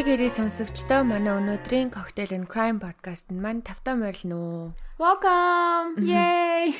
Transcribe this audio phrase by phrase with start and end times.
[0.00, 4.72] Амрыг ирээ сонсогчдоо манай өнөөдрийн Cocktail and Crime podcast маань тавтаа морилно.
[4.96, 6.00] Welcome.
[6.00, 6.72] Yay.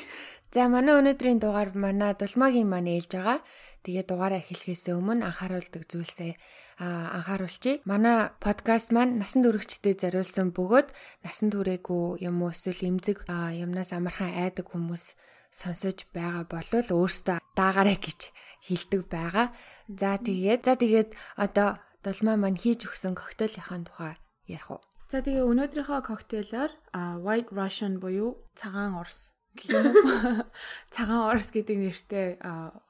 [0.49, 3.45] За манай өнөөдрийн дугаар манай дулмаагийн маань ээлж байгаа.
[3.85, 6.33] Тэгээ дугаараа эхлэхээс өмнө анхааруулдаг зүйлсээ
[6.80, 7.85] анхааруулчих.
[7.85, 10.89] Манай подкаст маань насан туршидтэй зориулсан бөгөөд
[11.21, 15.12] насан туршаагүй юм уу эсвэл эмзэг юмнаас амархан айдаг хүмүүс
[15.52, 18.33] сонсож байгаа болвол өөртөө даагаарай гэж
[18.65, 19.52] хэлдэг байгаа.
[19.93, 24.15] За тэгээд за тэгээд одоо долмаа маань хийж өгсөн коктейлийнхаа тухай
[24.49, 24.81] ярих уу?
[25.11, 26.71] За тэгээ өнөөдрийнхөө коктейлоор
[27.25, 29.05] White Russian буюу цагаан уу?
[30.95, 32.39] Цагаан Орос гэдэг нэртэй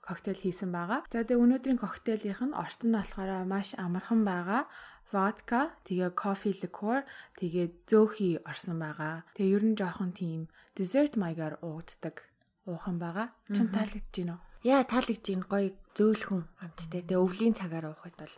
[0.05, 1.01] коктейл хийсэн байгаа.
[1.09, 4.69] За тэгээ өнөөдрийн коктейлийнх нь орчин нь болохоор маш амархан байгаа.
[5.11, 7.03] Vodka, тэгээ coffee liqueur,
[7.41, 9.27] тэгээ зөөхий орсон байгаа.
[9.35, 12.31] Тэгээ ер нь жоохон тийм dessert маягаар ууддаг
[12.69, 13.35] уухан байгаа.
[13.51, 14.50] Чин таалагдж байна уу?
[14.61, 17.01] Яа таалагдж байна гоё зөөлхөн амттай.
[17.01, 18.35] Тэгээ өвлийн цагаар уухад бол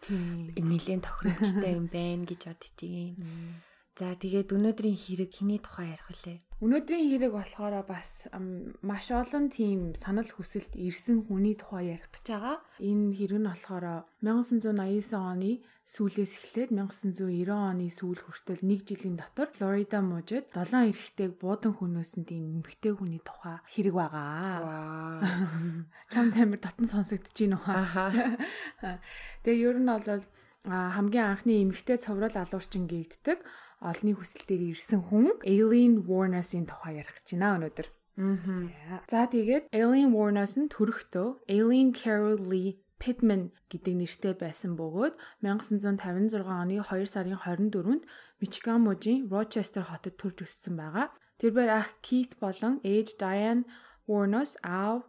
[0.55, 3.19] нэлээд тохиромжтой юм байна гэж бодож байна.
[3.99, 6.39] За тэгээд өнөөдрийн хэрэг хиний тухай ярих үлээ.
[6.63, 8.31] Өнөөдрийн хэрэг болохоор бас
[8.87, 12.63] маш олон тийм санал хүсэлт ирсэн хүний тухай ярих гэж байгаа.
[12.79, 15.59] Энэ хэрэг нь болохоор 1989 оны
[15.91, 22.31] сүүлээс эхлээд 1990 оны сүүл хүртэл нэг жилийн дотор Флорида мужид 7 эрэгтэйг буудан хөнөөсөн
[22.31, 25.19] тийм эмэгтэй хүний тухай хэрэг байгаа.
[26.15, 27.75] Чам тамир татан сонсогдож байна уу?
[29.43, 30.23] Тэгээ ер нь бол
[30.63, 33.43] хамгийн анхны эмэгтэй цоврал алуурчин гэгддэг
[33.83, 37.89] олны хүсэл дээр ирсэн хүн Aileen Warner-ийн тухай ярих гэж байна өнөөдөр.
[38.23, 39.01] Аа.
[39.09, 46.47] За тэгээд Aileen Warner нь төрөхдөө Aileen Carol Lee Pittman гэдэг нэртэй байсан бөгөөд 1956
[46.47, 48.07] оны 2 сарын 24-нд
[48.39, 51.11] Мичиган мужийн Rochester хотод төрж өссөн байгаа.
[51.43, 53.67] Тэрээр ах Keith болон ээж Diane
[54.07, 55.03] Warner-с аав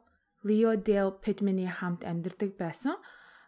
[0.48, 2.98] Leo Dale Pittman-ийн хамт амьдардаг байсан.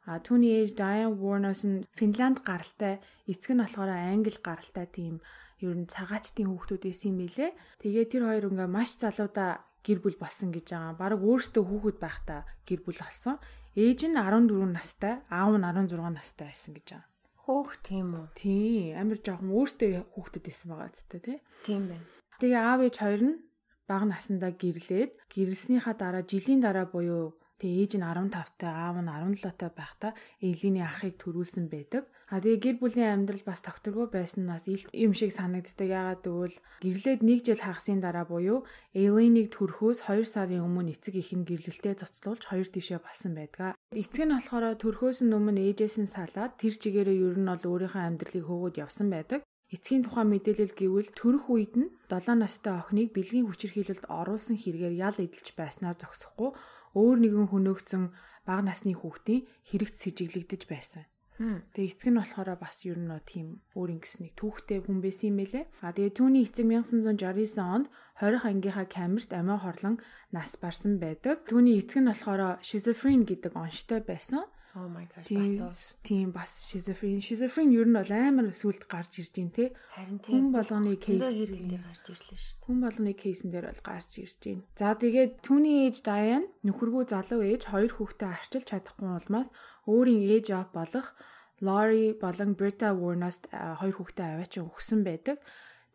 [0.05, 5.17] А түүний ээж Diane Warner-с нь Финланд гаралтай, эцэг нь болохоор Англи гаралтай тийм
[5.66, 7.57] ер нь цагаачтын хүүхдүүд байсан юм билэ.
[7.81, 10.94] Тэгээ тэр хоёр ингээ маш залуудаа гэр бүл болсон гэж байгаа.
[11.01, 13.41] Бараг өөртөө хүүхэд байхдаа гэр бүл болсон.
[13.73, 17.09] Ээж нь 14 настай, аав нь 16 настай байсан гэж байгаа.
[17.45, 18.25] Хөөх тийм үү?
[18.33, 21.38] Тийм, амар жоохон өөртөө хүүхдэд байсан байгаа зү тий.
[21.65, 22.05] Тийм байна.
[22.41, 23.35] Тэгээ аав ээж хоёр нь
[23.85, 29.71] бага насандаа гэрлээд гэрэлснийхаа дараа жилийн дараа буюу Тэгээ ээж нь 15-тай, аав нь 17-тай
[29.71, 30.11] байхдаа
[30.43, 32.03] Эйлиний ахыг төрүүлсэн байдаг.
[32.27, 35.88] А тэгээ гэр бүлийн амьдрал бас тогтворгүй байсан нь бас юм шиг санагддаг.
[35.88, 41.31] Яагаад гэвэл гэрлээд нэг жил хагасны дараа буюу Эйлинийг төрхөөс 2 сарын өмнө эцэг их
[41.31, 43.79] нь гэрлэлтэд цоцлуулж хоёр тишээ болсон байдаг.
[43.95, 48.44] Эцэг нь болохоор төрхөөс өмнө ээжээс нь салаад тэр чигээрээ ер нь бол өөрийнхөө амьдралыг
[48.44, 49.47] хөөгд явсан байдаг.
[49.73, 55.17] Эцгийн тухайн мэдээлэл гэвэл төрөх үед нь 7 настай охиныг бэлгийн хүчирхийлэлд оруулсан хэрэгээр ял
[55.17, 56.53] эдэлж байснаар зогсохгүй
[56.95, 58.03] өөр нэгэн хөнөөгцөн
[58.47, 61.03] бага насны хүүхдийн хэрэгт сэжиглэгдэж байсан.
[61.35, 65.66] Тэгээ эцэг нь болохоор бас ер нь тийм өөр ингэсний түүхтэй хүн байсан юм байлээ.
[65.83, 67.91] А тэгээ түүний эцэг 1969 онд
[68.23, 70.00] 20 ангийнхаа камерт амиа хорлон
[70.31, 71.44] нас барсан байдаг.
[71.44, 74.47] Түүний эцэг нь болохоор schizophrene гэдэг онштой байсан.
[74.75, 75.31] Oh my gosh.
[75.59, 77.22] Бас тийм бас schizophrene.
[77.24, 79.66] Schizophrene ер нь бол амар сүлд гарч ирж байна те.
[79.96, 80.36] Харин тийм.
[80.36, 82.63] Хүн болгоны кейс хэрэг дээр гарч ирлээ шүү дээ.
[82.68, 84.63] Хүн болгоны кейсэн дээр бол гарч ирж байна.
[84.75, 89.50] За тэгээд түүний ээж Diane нөхөргүй залуу ээж хоёр хүүхдээ арчилж чадахгүй улмаас
[89.88, 91.07] өөрийн ээж аав болох
[91.63, 95.40] Lori болон Britta Warner-ст хоёр хүүхдээ аваачин өгсөн байдаг.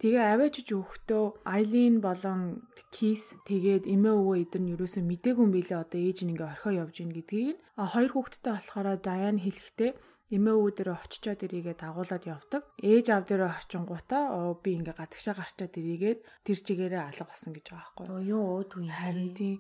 [0.00, 5.77] Тэгээ аваачиж өгөхдөө Айлин болон Кис тэгээд эмээ өвөө эдэр нь ерөөсөө мдээгүй юм билээ
[5.77, 9.91] одоо ээж нь ингээ орхио явж гин гэдгийг а хоёр хүүхэдтэй болохоор Даян хэлэхдээ
[10.31, 12.62] эмээ өвөө дээр очичоод ирийгээ дагуулад явдаг.
[12.81, 14.22] Ээж аав дээр очингуудаа
[14.62, 18.41] би ингээ гадагшаа гарчаад ирийгээд тэр чигээрээ алга болсон гэж байгаа байхгүй юу.
[18.41, 19.59] Юу өөд үе харин тийм.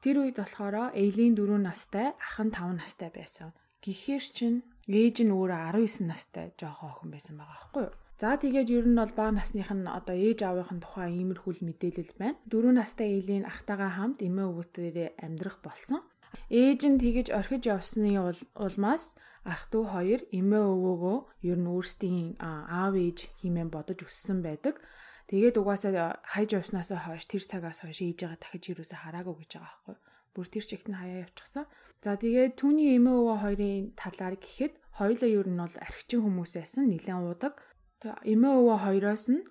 [0.00, 3.50] Тэр үед болохоор Эйлийн 4 настай, ах нь 5 настай байсан.
[3.82, 4.54] Гэхдээ чин
[4.88, 7.94] ээж нь өөрөө 19 настай жоохон охин байсан байгаа байхгүй юу.
[8.14, 12.38] За тэгээд ер нь бол бага насных нь одоо ээж аавынхын тухай иймэрхүүл мэдээлэл байна.
[12.46, 15.98] Дөрөв настай Элийн ахтайгаа хамт эмээ өвгөтөөрөө амьдрах болсон.
[16.46, 18.14] Ээж нь тэгэж орхиж явсны
[18.54, 21.18] улмаас ах トゥ хоёр эмээ өвөөгөө
[21.50, 24.78] ер нь өөрсдийн аав ээж хэмээн бодож өссөн байдаг.
[25.26, 29.96] Тэгээд угаасаа хайж явснаасаа хойш тэр цагаас хойш ээжээгээ дахиж юусаа хараагүй гэж байгаа байхгүй.
[30.34, 31.64] Бүр тэр чигт нь хаяа явчихсан.
[32.04, 36.84] За тэгээд түүний эмээ өвөө хоёрын талаар гэхэд хоёулаа ер нь бол архичин хүмүүс байсан,
[36.92, 37.54] нэлээд удаг
[38.04, 39.42] эмээ өвөө хоёроос нь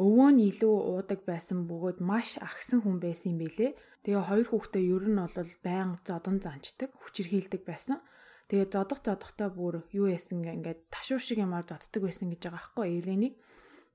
[0.00, 3.70] өвөө нь илүү уудаг байсан бөгөөд маш агсан хүн байсан юм бэлээ.
[4.04, 7.98] Тэгээ хоёр хүүхдээ ер нь бол байнга зодон занчдаг, хүчирхийлдэг байсан.
[8.48, 12.86] Тэгээ зодох зодохтой бүр юу яасан ингээд ташуур шиг юмар зоддаг байсан гэж байгаа байхгүй
[12.98, 13.34] Эленийг.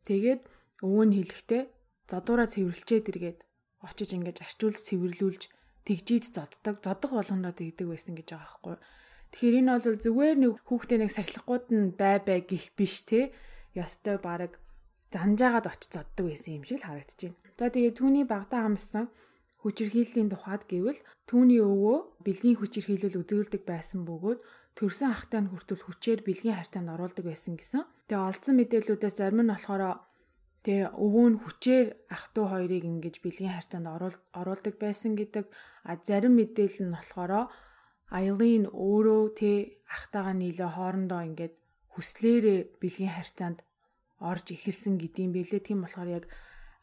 [0.07, 0.41] Тэгээд
[0.85, 1.63] өвөө нь хэлэхдээ
[2.07, 3.39] зодуураа цэвэрлчээд эргээд
[3.83, 5.43] очиж ингээд арчуулж цэвэрлүүлж
[5.83, 6.75] тэгжийд зоддог.
[6.85, 8.75] Зодох болгондоо тэгдэг байсан гэж байгаа байхгүй.
[9.35, 13.35] Тэгэхээр энэ бол зүгээр нэг хүүхдээ нэг сахилахгүйд нь бай бай гих биш те.
[13.75, 14.59] Ёстой баг
[15.11, 17.39] занжаагаад очиж зоддог байсан юм шиг л харагдаж байна.
[17.59, 19.05] За тэгээ түүний багтаа хамсан
[19.63, 20.99] хүчирхийллийн тухайд гэвэл
[21.29, 24.39] түүний өвөө бэлгийн хүчирхийлэл үзүүлдэг байсан бөгөөд
[24.77, 27.81] төрсэн ахтай нь хүртэл хүчээр бэлгийн харьцаанд оруулдаг байсан гэсэн.
[28.11, 29.83] Тэгээ олдсон мэдээллүүдээс зарим нь болохоор
[30.67, 33.87] тэгээ өвөө нь хүчээр ах トゥ хоёрыг ингэж бэлгийн харьцаанд
[34.35, 35.45] оруулдаг байсан гэдэг.
[35.89, 37.49] А зарим мэдээлэл нь болохоор
[38.13, 41.55] Айлин өөрөө тэ ахтайгаа нийлээ хоорондоо ингээд
[41.95, 43.63] хүслээрээ бэлгийн харьцаанд
[44.19, 45.61] орж эхэлсэн гэдюм бэлээ.
[45.63, 46.25] Тийм болохоор яг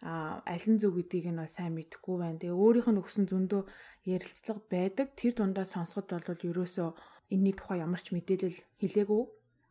[0.02, 2.40] аль нь зөв гэдгийг нь бол сайн мэдэхгүй байна.
[2.42, 3.62] Тэгээ өөрийнх нь өгсөн зөндөө
[4.08, 5.06] ярилцлага байдаг.
[5.14, 6.88] Тэр дундаа сонсоход бол ерөөсөө
[7.30, 9.22] энэний тухай ямар ч мэдээлэл хэлээгүй.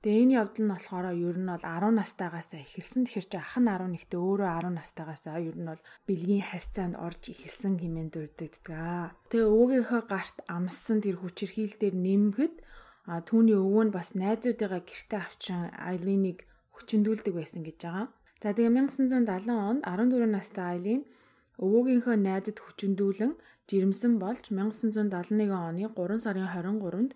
[0.02, 3.06] Тэгээ энэ явдал нь болохоор ер нь бол 10 настайгаас эхэлсэн.
[3.06, 7.78] Тэгэхээр чи ах нь 11-т өөрөө 10 настайгаас ер нь бол бэлгийн харьцаанд орж эхэлсэн
[7.78, 9.14] хэмээн дурддагдаг.
[9.30, 12.56] Тэгээ өвөөгийнхөө гарт амссан тэр хүчирхийл дээр нэмэхэд
[13.10, 16.46] а түүний өвөө нь бас найзуудыгаа гэрте авчин Айлиныг
[16.76, 18.08] хүчндүүлдэг байсан гэж байгаа.
[18.42, 21.02] За тэгээ 1970 онд 14 настай Айлин
[21.62, 23.34] өвөөгийнхөө найзад хүчндүүлэн
[23.70, 27.12] жирэмсэн болж 1971 оны 3 сарын 23-нд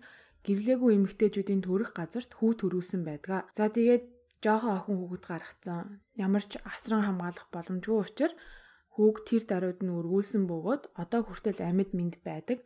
[0.46, 3.50] гэрлээгүй эмэгтэйчүүдийн төрөх газарт хүү төрүүлсэн байдаг.
[3.58, 4.04] За тэгээд
[4.44, 5.98] жоохон охин хүүхэд гаргацсан.
[6.14, 8.38] Ямар ч асран хамгаалах боломжгүй учраас
[8.94, 12.58] хүүг тэр даруйд нь өргүүлсэн бөгөөд одоо хүртэл амьд мэд байдаг.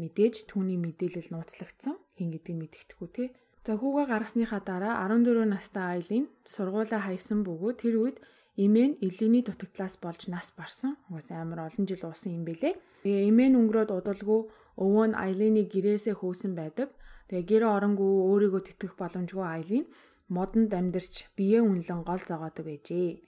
[0.00, 1.94] Мэдээж түүний мэдээлэл нууцлагдсан.
[2.18, 3.28] Хин гэдгийг мэддэхгүй тий.
[3.62, 8.16] За хүүгээ гаргасныхаа дараа 14 настай Айлин сургуулаа хайсан бөгөөд тэр үед
[8.58, 10.98] эмээ нь элийн дутагдлаас болж нас барсан.
[11.08, 12.74] Угаас амар олон жил уусан юм бэлээ.
[13.06, 14.40] Тэгээ эмээ нь өнгөрөөд удалгүй
[14.84, 16.90] өвөө нь Айлины гэрээсээ хөөсөн байдаг.
[17.30, 19.84] Тэгээ гэр оронгүй өөрийгөө тэтгэх боломжгүй Айлин
[20.28, 23.22] модонд амьдарч бие үнэлэн гол зогоодог байжээ.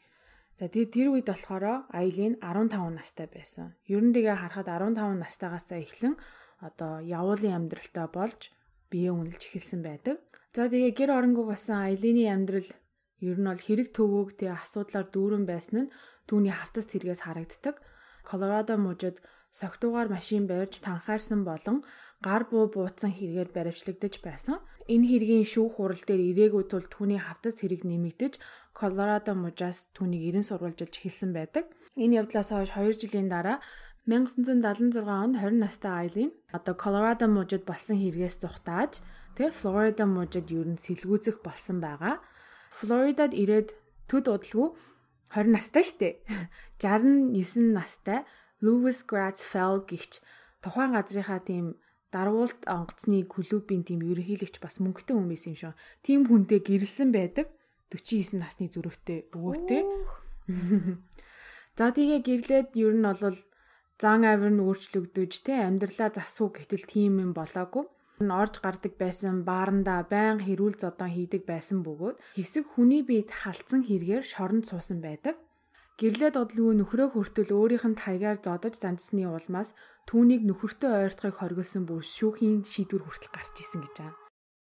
[0.58, 3.76] За тэгээ тэр үед болохоор Айлин 15 настай байсан.
[3.88, 6.14] Ер нь тэгээ харахад 15 настайгаас эхлэн
[6.60, 8.50] одоо явуулын амьдралтай болж
[8.90, 10.22] бие үнэлж эхэлсэн байдаг.
[10.54, 12.70] За тэгээ гэр оронгүй басан Айлины амьдрал
[13.20, 15.92] ер нь бол хэрэг төвөөг тэгээ асуудлаар дүүрэн байсан нь
[16.28, 17.76] түүний хавтас тэргээс харагддаг.
[18.24, 19.20] Колорадо мужид
[19.52, 21.84] согтуугаар машин барьж танхаарсан болон
[22.20, 24.56] гар буу бууцсан хэрэгээр баривчлагдаж байсан.
[24.88, 28.34] Энэ хэргийн шүүх хурал дээр ирээгүй тул түүний хавтас хэрэг нэмэгдэж
[28.76, 31.64] Колорадо мужаас түүнийг ерэн сурвалжилж эхэлсэн байдаг.
[31.96, 33.56] Энэ явдлаас хойш 2 жилийн дараа
[34.06, 39.02] 1976 онд 20 настай Айлин одоо Колорадо мужид болсон хэрэгээс зүхтааж
[39.34, 42.22] тэгээ Флорида мужид ер нь сэлгүүцэх болсон байгаа.
[42.78, 43.74] Флоридад ирээд
[44.06, 44.78] төд удалгүй
[45.34, 46.22] 20 настай штэ.
[46.78, 48.22] 69 настай
[48.62, 50.22] Lewis Gratz-Fell гихч
[50.62, 51.74] тухайн газрынхаа тийм
[52.14, 55.74] дарвуулт онгоцны клубын тийм ерөнхийлөгч бас мөнгөтэй байсан юм шиг.
[56.06, 57.50] Тим хүнтэй гэрэлсэн байдаг.
[57.90, 59.82] 49 насны зүрхтэй өвөөтэй.
[61.78, 63.34] За тэгээ гэрлээд ер нь бол
[64.02, 67.84] зан авир нь өөрчлөгдөж те амьдралаа засуу гэтэл тийм юм болоогүй.
[68.20, 74.24] Орж гардаг байсан бааранда байн хэрүүл зодон хийдэг байсан бөгөөд хэсэг хүний биед халдсан хэрэгээр
[74.24, 75.36] шоронд суусан байдаг.
[76.00, 79.72] Гэрлээ додолгүй нөхрөө хүртэл өөрийнх нь таягаар зодож занжсны улмаас
[80.08, 84.16] түүнийг нөхөртөө ойртохыг хоригдсан бүр шүүхийн шийдвэр хүртэл гарч исэн гэж байгаа.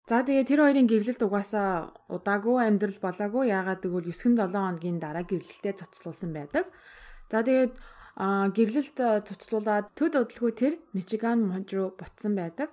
[0.07, 5.83] За тэгээ тэр хоёрын гэрлэлт угаасаа удаагүй амьдрал болоогүй яагаад гэвэл 9-7 хоногийн дараа гэрлэлтэд
[5.83, 6.71] цоцлуулсан байдаг.
[7.27, 7.75] За тэгээд
[8.17, 8.97] гэрлэлт
[9.29, 12.73] цоцлуулаад төд удалгүй тэр Мичиган муж руу ботсон байдаг.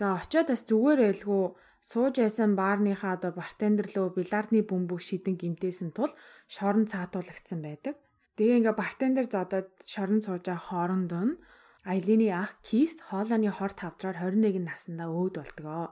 [0.00, 1.44] За очиод бас зүгээр байлгүй
[1.84, 6.12] сууж байсан баарныхаа одоо бартендер лөө бильярдны бөмбөг шидэн гимтээсэн тул
[6.48, 8.00] шорон цаатуулагдсан байдаг.
[8.40, 11.36] Тэгээ ингээ бартендер зодод шорон сууж хооронд нь
[11.84, 15.86] Айлины ах Кит хоолойны хор тавдраар 21 наснда өөд болдгоо.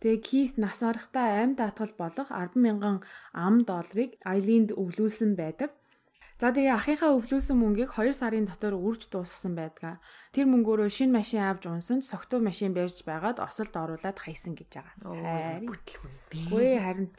[0.00, 3.02] Тэгээ Кит нас барахтаа амьд атгал болох 100000
[3.34, 5.70] ам долларыг Айлинд өвлүүлсэн байдаг.
[6.42, 10.02] За тэгээ ахынхаа өвлөөсөн мөнгийг 2 сарын дотор үрж дууссан байдгаа.
[10.34, 15.62] Тэр мөнгөөрөө шинэ машин авч унсан согтуу машин барьж байгаад осолд оруулаад хайсан гэж байгаа.
[15.62, 16.10] Бүтлгүй.
[16.50, 17.14] Үгүй харин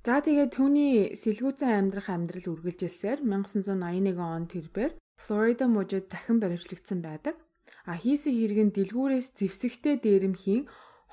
[0.00, 7.36] За тэгээ түүний сэлгүүцэн амьдрах амьдрал үргэлжилсээр 1981 он тэрбээр Флорида мужид дахин баривчлагдсан байдаг.
[7.84, 10.64] А хийсэн хэрэг нь дэлгүүрээс зэвсэгтэй дээрэмхийн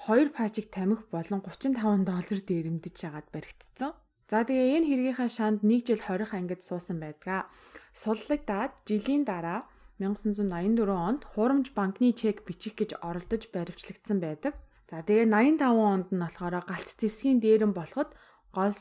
[0.07, 3.91] 2 пажиг тамхи болон 35 доллар дээрэмдэж хагаад баригдсан.
[4.27, 7.47] За тэгээ энэ хэргийнхаа шанд 1 жил 20 ангид суусан байдгаа.
[7.95, 9.63] Суллагдаад жилийн дараа
[10.03, 14.59] 1984 онд Хуурамч банкны чек бичих гэж оролдож баривчлагдсан байдаг.
[14.91, 18.11] За тэгээ 85 онд нь болохоор галт зэвсгийн дээрэн болоход
[18.51, 18.75] гол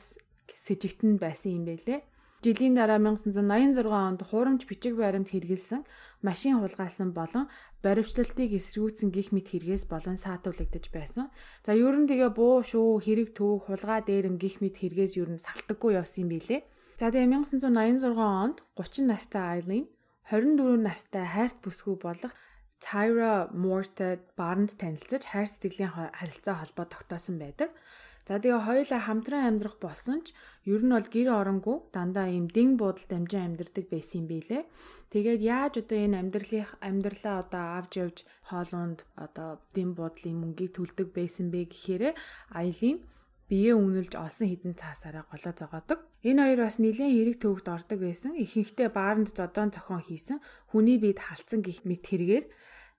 [0.50, 2.02] сэжигтэн байсан юм байлээ.
[2.46, 5.82] Жилийн дараа 1986 онд хуурамч бичиг баримт хэрэгэлсэн
[6.22, 7.50] машин хулгайлсан болон
[7.82, 11.26] баривчлалтыг эсэргүүцсэн гих мэт хэрэгээс болон саатуулагдаж байсан.
[11.66, 15.42] За ер нь тэгээ буу шүү хэрэг төв хулгай дээрэм гих мэт хэрэгээс ер нь
[15.42, 16.62] салтаггүй явсан юм билэ.
[17.02, 19.84] За тэгээ 1986 онд 30 настай Айлин
[20.30, 22.30] 24 настай хайрт бүсгүй болох
[22.78, 27.74] Tyra Moore-тай бааранд танилцаж хайр сэтгэлийн харилцаа холбоо тогтоосон байдаг.
[28.26, 30.34] За тэгээ хоёулаа хамтран амьдрах болсон ч
[30.66, 34.66] ер нь бол гэр оронгүй дандаа ийм дин буудалд амжин амьдардаг байсан юм билэ.
[35.14, 38.18] Тэгээд яаж одоо энэ амьдралын амьдралаа одоо авч явж
[38.50, 42.18] хоолунд одоо дин буудлын мөнгийг төлдөг байсан бэ гэхээр
[42.50, 43.06] Айлин
[43.46, 46.02] бие үнэлж олсон хідэн цаасаараа голоо зогоодог.
[46.26, 48.34] Энэ хоёр бас нэлийн хэрэг төвөгт ордог байсан.
[48.34, 50.42] Ихэнхдээ бааранд зодоон цохон хийсэн
[50.74, 52.44] хүний биед халдсан гих мэт хэрэгээр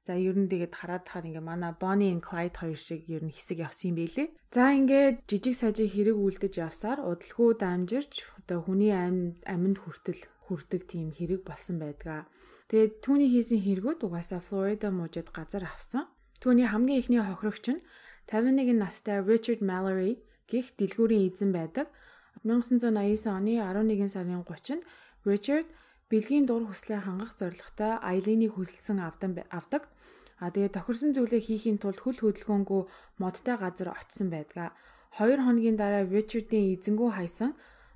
[0.08, 3.36] За ер нь тэгээд хараад тахаар ингээ манай Bonnie and Clyde хоёр шиг ер нь
[3.36, 4.32] хэсэг явсан юм байлээ.
[4.56, 11.12] За ингээд жижиг сажиг хэрэг үлдэж явсаар удалгүй дамжирч одоо хүний амьд хүртэл хүрдэг тийм
[11.12, 12.24] хэрэг болсон байдгаа.
[12.72, 16.08] Тэгээд түүний хийсэн хэрэгүүд угаасаа Флорида мужид газар авсан.
[16.40, 17.84] Түүний хамгийн ихний хохирогч нь
[18.32, 21.92] 51 настай Richard Mallory гих дэлгүүрийн эзэн байдаг.
[22.48, 24.88] 1989 оны 11 сарын 30-нд
[25.28, 25.68] Richard
[26.08, 29.84] бэлгийн дур хүслээ хангах зорилготой Айлинийг хүсэлсэн авдаг.
[30.44, 32.82] А тэгээ тохирсон зүйлээ хийхийн тулд хөл хөдөлгөөнгүй
[33.22, 34.70] модтой газар очисон байдгаа.
[35.17, 37.51] 2 хоногийн дараа Ричардын эзэнгүү хайсан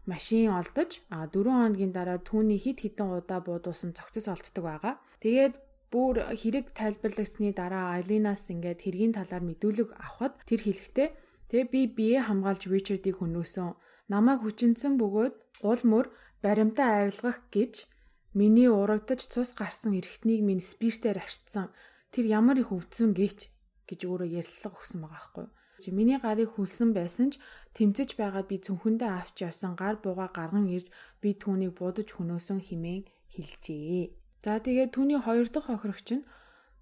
[0.10, 4.94] машин олдож а 4 хоногийн дараа түүний хид хідэн удаа буудуулсан цогцос олддог байгаа.
[5.22, 5.54] Тэгээд
[5.94, 11.10] бүр хэрэг тайлбарлагдсны дараа Айлинаас ингээд хэргийн талаар мэдүүлэг авахад тэр хэлэхдээ
[11.50, 13.78] тэгээ би бие хамгаалж Ричардыг хөнөөсөн.
[14.14, 15.36] Намайг хүчинсэн бөгөөд
[15.68, 16.06] уул мөр
[16.42, 17.92] баримтаа арилгах гэж
[18.34, 21.68] Миний урагдаж цус гарсан эрэгтнийг минь спиртээр арчсан.
[22.12, 23.40] Тэр ямар их өвдсөн гээч
[23.88, 25.96] гэж өөрөө ярилцлага өгсөн байгаа байхгүй юу?
[25.98, 27.42] Миний гарыг хүлсэн байсан ч
[27.74, 33.10] тэмцэж байгаад би цүнхэндээ авч явсан гар бууга гарган ирж би түүнийг будаж хөнөөсөн химэн
[33.34, 34.14] хэлжээ.
[34.44, 36.28] За тэгээд түүний хоёр дахь хохирогч нь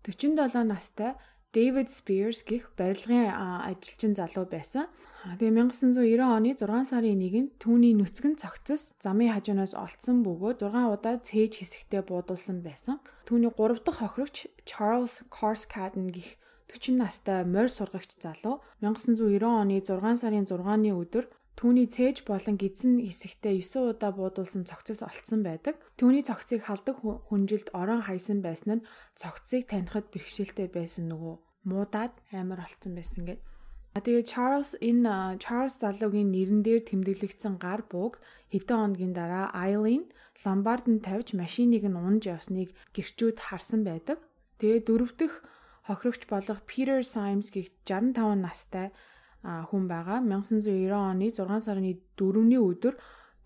[0.03, 1.15] 47 настай
[1.50, 4.86] David Spears гих барилгын ажилчин залуу байсан.
[5.25, 11.18] Тэгээ 1990 оны 6 сарын 1-нд түүний нүцгэн цогцос замын хажуунаас олдсон бөгөөд 6 удаа
[11.18, 13.01] цээж хэсэгтээ буудуулсан байсан.
[13.25, 16.38] Түүний 3 дахь хохирогч Charles Corscaden гих
[16.70, 21.25] 40 настай морь сургагч залуу 1990 оны 6 сарын 6-ны өдөр
[21.59, 25.75] Түүний цээж болон гидсэн хэсэгтээ 9 удаа буудуулсан цогцос олцсон байдаг.
[25.99, 28.87] Түүний цогцыг халдаг хүнжилд орон хайсан байсан нь
[29.19, 31.35] цогцыг танихад бэрхшээлтэй байсан нөгөө
[31.67, 33.43] муудаад амар олцсон байсан гэд.
[33.91, 38.23] А тэгээ Чарльз энэ Чарльз залуугийн нэрэн дээр тэмдэглэгдсэн гар бууг
[38.55, 40.07] хэдэн хоногийн дараа Айлин
[40.47, 44.23] ломбардд тавьж машиныг нь унж явсныг гэрчүүд харсан байдаг.
[44.63, 45.43] Тэгээ дөрөвдөх
[45.91, 48.95] хохирогч болох Peter Symes гэх 65 настай
[49.43, 50.19] хүн байгаа.
[50.19, 51.88] 1990 оны 6 сарын
[52.19, 52.96] 4-ний өдөр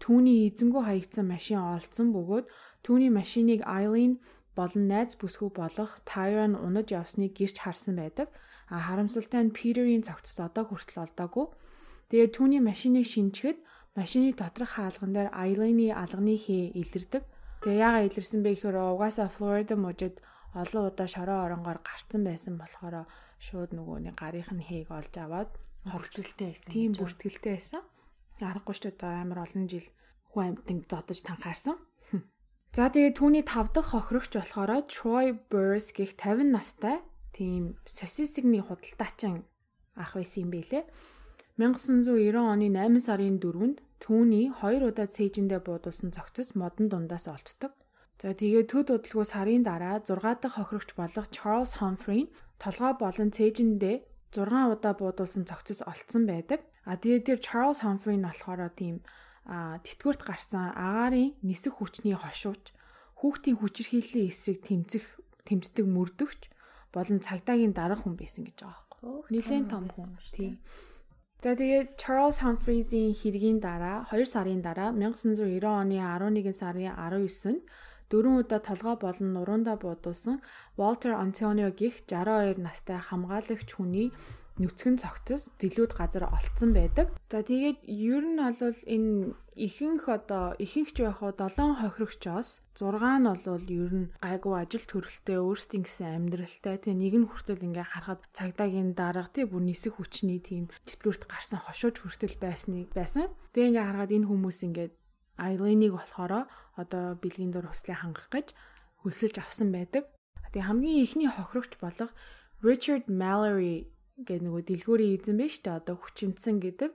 [0.01, 2.45] түүний эзэнгүү хаягдсан машин олцсон бөгөөд
[2.81, 4.17] түүний машиныг Eileen
[4.57, 8.27] болон найз бүсгүй болох Tyron унаж явсныг гэрч харсан байдаг.
[8.73, 11.45] А харамсалтай нь Peter-ийн цогцос одоо хүртэл олдоогүй.
[12.09, 13.57] Тэгээд түүний машиныг шинчгэд
[13.95, 17.23] машины доторх хаалган дээр Eileen-ийн алганы хээ илэрдэг.
[17.61, 20.21] Тэгээ яагаад илэрсэн бэ гэхээр угаасаа Florida мужид
[20.53, 23.05] олон удаа шороо оронгоор гарцсан байсан болохоор
[23.41, 25.49] шууд нөгөөний гарынх нь хээг олж аваад
[25.87, 26.69] бүртгэлтэй байсан.
[26.71, 27.81] Тийм бүртгэлтэй байсан.
[28.39, 29.87] Аргагүй шүү дээ амар олон жил
[30.31, 31.77] хүн амьтан зодож танхаарсан.
[32.73, 39.45] За тэгээ түүний тав дахь хохирогч болохоор Troy Burrs гэх 50 настай тийм сосисигний худалдаачин
[39.93, 40.83] ах байсан юм бэлээ.
[41.61, 47.77] 1990 оны 8 сарын 4-нд түүний 2 удаа цээжиндээ буудуулсан цогцос модон дундаас олддог.
[48.17, 53.97] За тэгээ төд удалгүй сарын дараа 6 дахь хохирогч болох Charles Humphrey толгой болон цээжиндээ
[54.35, 56.65] 6 удаа буудуулсан цогцос олцсон байдаг.
[56.83, 59.05] А тэгээд тэр Charles Humphrey нь болохоор тийм
[59.45, 62.71] тэтгэврт гарсан агаарын нисэх хүчний хошууч
[63.19, 65.05] хүүхдийн хүчирхийллийн эсрэг тэмцэх
[65.47, 66.41] тэмцдэг мөрдөгч
[66.95, 69.35] болон цагдаагийн дарга хүн байсан гэж байгаа байхгүй.
[69.35, 70.59] Нилээн том хүн тийм.
[71.43, 77.63] За тэгээд Charles Humphreys-ийн хэргийн дараа 2 сарын дараа 1990 оны 11 сарын 19-нд
[78.13, 80.37] дөрвөн удаа толгой болон нуруундаа буудуулсан
[80.77, 84.13] Walter Antonio гих 62 настай хамгаалагч хүний
[84.61, 87.09] нүцгэн цогцос зилүүд газар олцсон байдаг.
[87.33, 93.25] За тэгээд ер нь бол энэ ихэнх одоо ихэнхч байх уу 7 хохирогчоос 6 нь
[93.25, 98.21] бол ер нь гайгүй ажил төрөлтэй өөрсдийн гэсэн амьдралтай тэгээ нэг нь хүртэл ингээ харахад
[98.37, 103.33] цагдаагийн дарга тий бүр нисэх хүчний тийм тэтгэврт гарсан хошууж хүртэл байсныг байсан.
[103.57, 104.93] Тэгээ ингээ харахад энэ хүмүүс ингээд
[105.37, 106.45] Айлиныг болохоор
[106.77, 108.47] одоо бэлгийн дур хүслээ хангах гэж
[109.01, 110.05] хөлсөж авсан байдаг.
[110.53, 112.11] Тэгээ хамгийн ихний хохирогч болох
[112.61, 113.89] Richard Mallory
[114.21, 116.91] гэх нөгөө дэлгүүрийн эзэн биш үү одоо хүчинцэн гэдэг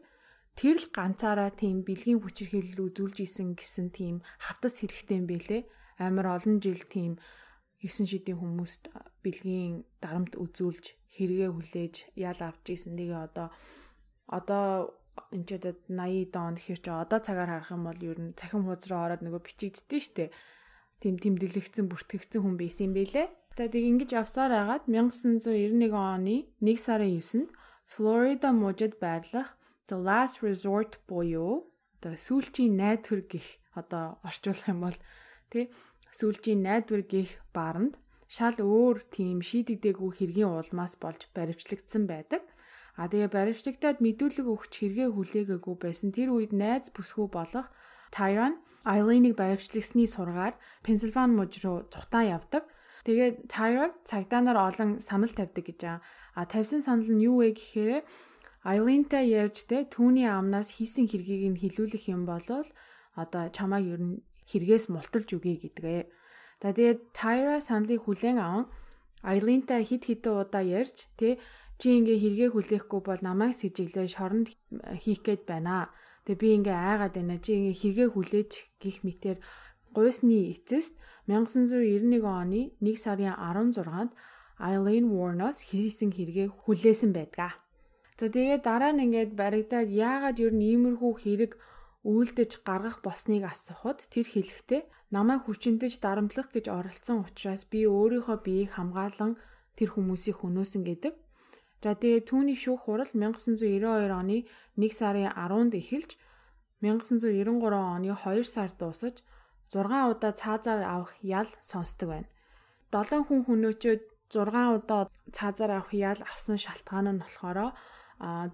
[0.55, 5.63] тэр л ганцаараа тийм бэлгийн хүчирхийлэл үзүүлж исэн гэсэн тийм хавтас хэрэгтэй юм бэлээ.
[5.99, 7.19] Амар олон жил тийм
[7.83, 8.91] 9 шидийн хүмүүст
[9.23, 12.99] бэлгийн дарамт үзүүлж хэрэгээ хүлээж ял авч исэн.
[12.99, 13.49] Тэгээ одоо
[14.27, 14.98] одоо
[15.35, 18.65] энэ ч одоо 80 дон тэгэхээр чи одоо цагаар харах юм бол ер нь цахим
[18.65, 20.25] хууз руу ороод нөгөө бичигддээ штэ.
[21.03, 23.27] Тим тэмдэглэгдсэн бүртгэгдсэн хүн байсан юм бэлээ.
[23.59, 27.51] За тэг ингэж явсаар агаад 1991 оны 1 сарын 9-нд
[27.89, 29.59] Флорида мужид байрлах
[29.89, 34.99] The Last Resort буюу одоо сүүлчийн найдвар гих одоо орчуулах юм бол
[35.51, 35.73] тий
[36.15, 37.99] сүүлчийн найдвар гих баранд
[38.29, 42.45] шал өөр тийм шийдэгдээгүй хэргийн улмаас болж баривчлагдсан байдаг.
[42.99, 47.71] А тэгээ баривчлагдаад мэдүүлэг өгч хэрэгээ хүлээгээгүй байсан тэр үед найз бүсгүй болох
[48.11, 52.67] Тайрон Айлиныг баривчлагсны сургаар Пенсильвани мужи руу цухтаан явдаг.
[53.07, 56.03] Тэгээд Тайрон цагдаа нар олон санал тавьдаг гэж аа.
[56.35, 58.03] А тавьсан санал нь юу вэ гэхээр
[58.67, 62.43] Айлинтай ярьж тэ түүний амнаас хийсэн хэргийг нь хилүүлэх юм бол
[63.15, 64.19] одоо чамайг ер нь
[64.51, 66.03] хэрэгээс мулталж үгүй гэдгээ.
[66.59, 68.67] За тэгээд Tyra саналыг хүлээн аван
[69.23, 71.39] Айлинтай хит хитэн удаа ярьж тэ
[71.79, 74.51] чи ингээ хэрэгээ хүлээхгүй бол намайг сэжиглээ шоронд
[75.03, 75.95] хийх гээд байна.
[76.27, 77.39] Тэгээ би ингээ айгаад байна.
[77.39, 78.51] Чи ингээ хэрэгээ хүлээж
[78.83, 79.39] гих мэтэр
[79.95, 80.99] гуйсны эцэст
[81.31, 84.13] 1991 оны 1 сарын 16-нд
[84.59, 87.63] Eileen Warnos хийсэн хэрэгээ хүлээсэн байдаг.
[88.19, 91.53] За тэгээд дараа нь ингээд баригдаад яагаад ер нь иймэрхүү хэрэг
[92.03, 94.83] үйлдэж гаргах болсныг асуухад тэр хэлэхдээ
[95.15, 99.39] намайг хүчинтэж дарамтлах гэж оролцсон учраас би өөрийнхөө биеийг хамгаалan
[99.79, 101.15] тэр хүмүүсийг хөнөөсөн гэдэг.
[101.83, 104.39] За тэгээ түүний шүүх хурал 1992 оны
[104.75, 106.11] 1 сарын 10-нд эхэлж
[106.83, 109.23] 1993 оны 2 сард дуусаж
[109.71, 112.29] 6 удаа цаазаар авах ял сонсдог байна.
[112.91, 117.75] 7 хүн хөнөөчөөд 6 удаа цаазаар авах ял авсан шалтгаан нь болохоор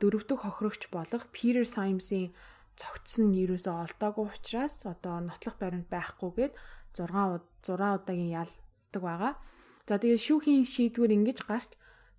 [0.00, 2.34] дөрөвдөг хохирогч болох Peter Symes-ийн
[2.76, 6.52] цогцсон нь ерөөсөө олдоогүй учраас одоо нотлох баримт байхгүйгээд
[6.92, 9.32] 6 6 удаагийн ялдаг байгаа.
[9.88, 11.70] За тэгээ шүүхийн шийдвэр ингэж гарч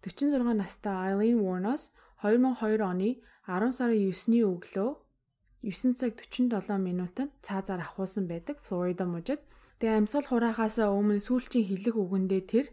[0.06, 3.10] 46 настай Eileen Warnos 2002 оны
[3.50, 4.92] 10 сарын 9-ний өглөө
[5.66, 9.42] 9 цаг 47 минутанд цаазаар ахуулсан байдаг Флорида мужид.
[9.82, 12.66] Тэгээ амьсгал хураахаас өмнө сүүлчийн хэлэх үгэндээ тэр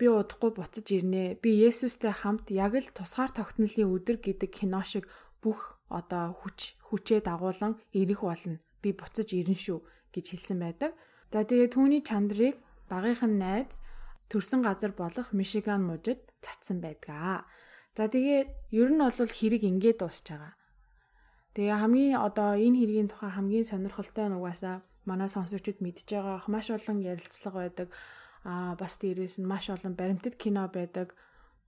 [0.00, 1.36] би удахгүй буцаж ирнэ.
[1.44, 5.04] Би Есүстэй хамт яг л тусгаар тогтнолын өдөр гэдэг кино шиг
[5.44, 8.64] бүх одоо хүч хүчээ дагуулan ирэх болно.
[8.80, 9.84] Би буцаж ирнэ шүү
[10.16, 10.96] гэж хэлсэн байдаг.
[11.28, 12.56] За тэгээ түүний чандрыг
[12.88, 13.76] багийнхан найз
[14.32, 17.44] төрсэн газар болох Мишиган мужид цацсан байдаг.
[17.96, 20.54] За тэгээ ер нь бол хэрэг ингээд дуусч байгаа.
[21.58, 26.70] Тэгээ хамгийн одоо энэ хэргийн тухай хамгийн сонирхолтой нь угаасаа манай сонсогчид мэдж байгаа маш
[26.70, 27.88] олон ярилцлага байдаг.
[28.46, 31.18] Аа бас дээрээс нь маш олон баримтат кино байдаг.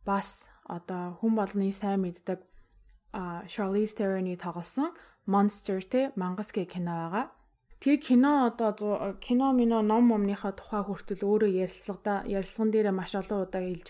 [0.07, 2.41] Бас одоо хүн болгоны сайн мэддэг
[3.13, 4.95] а Charlize Theron-ы тоглосон
[5.27, 7.27] Monster те Мангасгийн кино байгаа.
[7.81, 13.43] Тэр кино одоо кино мино ном момныхаа тухай хүртэл өөрөө ярилцлагада ярилцсан дээрээ маш олон
[13.43, 13.89] удаа хэлж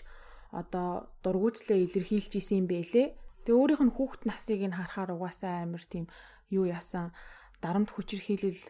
[0.51, 3.07] одоо дургуйцлээ илэрхийлж исэн юм бэлээ.
[3.47, 6.05] Тэгээ өөрийнх нь хүүхэд насыг нь харахаар угаасаа амар тийм
[6.51, 7.15] юу яасан
[7.63, 8.61] дарамт хүчирхийлэл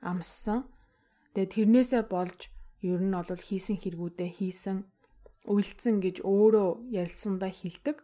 [0.00, 0.64] амссан.
[1.34, 2.40] Тэгээ тэрнээсээ болж
[2.80, 4.78] ер нь бол хийсэн хэрэгүүдээ хийсэн
[5.44, 7.96] үйлцэн гэж өөрөө ярилцсандаа хилдэг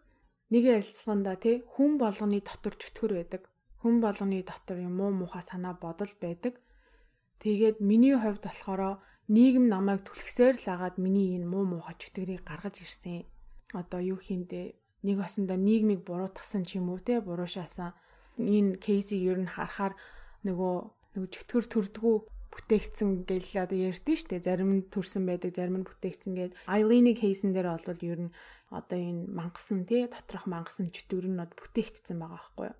[0.50, 3.42] нэг ярилцлаганда тий хүн болгоны дотор чөтгөр байдаг.
[3.80, 6.58] Хүн болгоны дотор юм уу муухай санаа бодол байдаг.
[7.38, 8.98] Тэгээд миний хувьд болохоор
[9.30, 13.22] нийгэм намайг түлхсээр л агаад миний энэ муу муухай чөтгөрийг гаргаж ирсэн.
[13.70, 14.74] Одоо юу хийндэ
[15.06, 17.94] нэг осондоо нийгмийг буруутгасан ч юм уу те буруушаасан.
[18.42, 19.94] Энэ кейсийг ер нь харахаар
[20.42, 20.74] нөгөө
[21.14, 22.16] нөгөө чөтгөр төрдгүү
[22.50, 27.54] бүтээгдсэн гэл одоо ярьдэн штэ зарим нь төрсэн байдаг зарим нь бүтээгдсэн гээд Eileen-ийг хийсэн
[27.54, 28.34] дээр бол ер нь
[28.74, 32.78] одоо энэ мангасан тий доторх мангасан чөтгөр нь бүтээгдсэн байгаа байхгүй юу.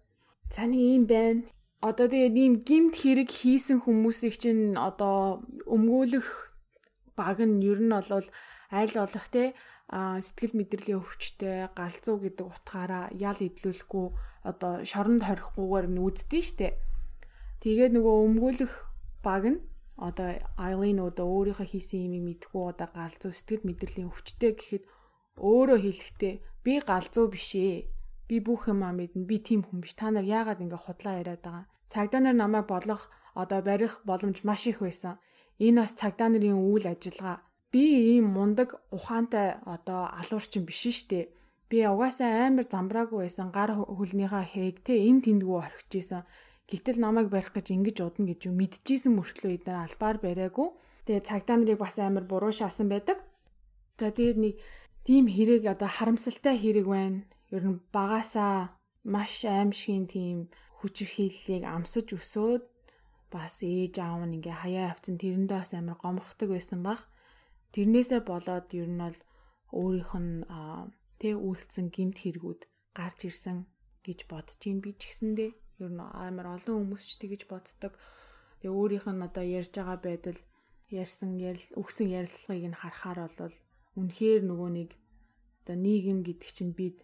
[0.51, 1.47] Цааны ийм байна.
[1.81, 6.29] Одоо тэгээ ийм гимт хэрэг хийсэн хүмүүсийг чинь одоо өмгөөлөх
[7.17, 8.29] баг нь ер нь бол
[8.69, 9.57] айл болох тий
[9.91, 14.07] сэтгэл мэдрэлийн өвчтэй галзуу гэдэг утгаараа ял идлүүлэхгүй
[14.51, 16.69] одоо шоронд хорихгүйгээр нь үздэн штэ.
[17.65, 18.75] Тэгээд нөгөө өмгөөлөх
[19.25, 19.61] баг нь
[19.97, 24.85] одоо Eileen одоо өөрийнхөө хийсэн юмыг мэдгүй одоо галзуу сэтгэл мэдрэлийн өвчтэй гэхэд
[25.41, 27.89] өөрөө хэлэхдээ би галзуу биш ээ.
[28.31, 29.27] Би бүх юмаа мэднэ.
[29.27, 29.99] Би тийм хүн биш.
[29.99, 31.67] Та нар яагаад ингэ худлаа яриад байгаа?
[31.91, 35.19] Цагдаа нар намайг бодлох одоо барих боломж маш их байсан.
[35.59, 37.43] Энэ бас цагдаа нарын үйл ажиллагаа.
[37.75, 41.35] Би ийм мундаг ухаантай одоо алуурчин биш штэ.
[41.67, 43.51] Би угаасаа амар замбраагүй байсан.
[43.51, 46.23] Гар хөлнийхаа хээг те эн тэндгүү орхиж исэн.
[46.71, 50.69] Гэтэл намайг барих гэж ингэж удна гэж юу мэдчихсэн мөртлөө эдгээр албаар бариагүй.
[51.11, 53.19] Тэгээ цагдаа нарыг бас амар буруу шаасан байдаг.
[53.99, 54.55] За тэгээд нэг
[55.03, 57.27] тийм хэрэг одоо харамсалтай хэрэг байна.
[57.57, 58.57] Ер нь багасаа
[59.15, 60.39] маш аимшигын тийм
[60.79, 62.63] хүчирхийллийг амсаж өсөөд
[63.35, 67.01] бас ээж аав нь ингээ хаяа авцсан тэрэндээ бас амар гомрохдаг байсан баг.
[67.75, 69.19] Тэрнээсээ болоод ер нь бол
[69.81, 70.35] өөрийнх нь
[71.21, 72.61] тэ үйлцэн гимт хэрэгүүд
[72.99, 73.57] гарч ирсэн
[74.07, 75.51] гэж бодож ин би ч гэсэндээ
[75.83, 77.93] ер нь амар олон хүмүүс ч тэгэж боддог.
[78.61, 80.41] Тэгээ өөрийнх нь одоо ярьж байгаа байдал
[80.91, 81.31] ярьсан
[81.81, 83.57] өгсөн ярилцлагыг нь харахаар бол
[83.99, 84.91] үнэхээр нөгөө нэг
[85.63, 86.99] одоо нийгэм гэдэг чинь бид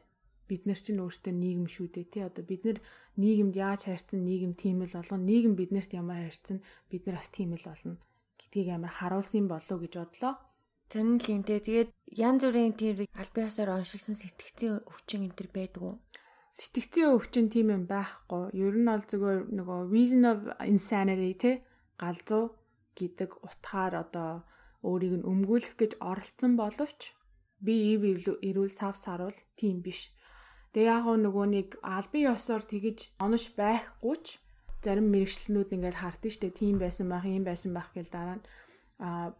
[0.48, 2.78] бид нар чинь өөртөө нийгэм шүү дээ тий одоо бид нар
[3.22, 6.58] нийгэмд яаж хайрцан нийгэм тийм л болгоно нийгэм биднэрт ямар хайрцан
[6.90, 7.96] бид нар бас тийм л болно
[8.38, 10.34] гэдгийг амар харуулсан болов гэж бодлоо.
[10.92, 11.60] Сонирхолтой.
[11.66, 15.94] Тэгээд янз бүрийн тэр аль биесээр оншилсан сэтгцийн өвчин энэ төр байдаг уу?
[16.54, 18.54] Сэтгцийн өвчин тийм юм байхгүй.
[18.54, 21.50] Ер нь бол зүгээр нөгөө reason of insanity те
[21.98, 22.54] галзуу
[22.94, 24.30] гэдэг утгаар одоо
[24.86, 27.00] өөрийг нь өмгөөлөх гэж оролцсон боловч
[27.64, 28.00] би ив
[28.48, 30.00] ирүүл сав саруул тийм биш.
[30.76, 34.36] Тэгээ яг нөгөө нэг албан ёсоор тэгэж онош байхгүй ч
[34.84, 38.44] зарим мэрэгчлэнүүд ингээд хардсан штэ тийм байсан байх, ийм байсан байх гэл дараа нь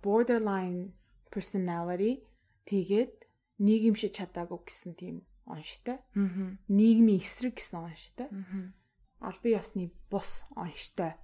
[0.00, 0.96] borderline
[1.28, 2.24] personality
[2.64, 3.12] тэгээд
[3.60, 6.00] нийгэмшиж чадаагүй гэсэн тийм онштой.
[6.16, 6.56] Аа.
[6.72, 8.28] Нийгмийн эсрэг гэсэн онштой.
[8.32, 9.28] Аа.
[9.28, 11.20] Албан ёсны бус онштой.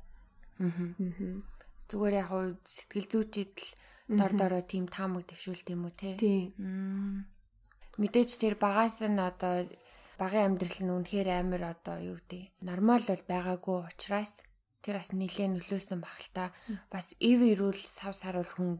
[1.88, 3.56] Зүгээр яг хуу сэтгэл зүйчэд
[4.12, 6.20] л дор дороо тийм таамаг дэвшүүлт юм уу те.
[6.20, 7.26] Тийм.
[7.96, 9.68] Мэдээж тэр багаас нь одоо
[10.22, 14.46] багын амьдрал нь үнэхээр амар одоо юу гэдэг нормал бол байгаагүй учраас
[14.82, 16.44] тэр бас нилээ нөлөөсөн баг л та.
[16.94, 18.70] Бас ив ирүүл сав саруул хүн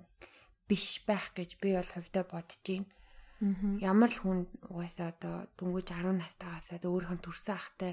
[0.70, 2.86] биш байх гэж би бол хувьдаа бодож байна.
[3.82, 4.38] Ямар л хүн
[4.70, 7.92] угаасаа одоо дөнгөж 10 настайгаасаа өөрийнхөө төрсөн ахтай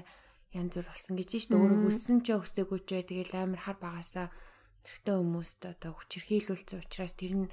[0.54, 1.62] янз бүр болсон гэж шүү дээ.
[1.62, 4.26] Өөрөө өссөн ч өсөөгүй ч тэгэл амар хар багаасаа
[4.86, 7.46] эрэгтэй хүмүүст одоо хүчирхийлүүлсэн учраас тэр нь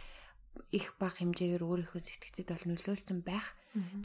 [0.73, 3.53] их баг хэмжээгээр өөрийнхөө сэтгцэд бол нөлөөлсөн байх.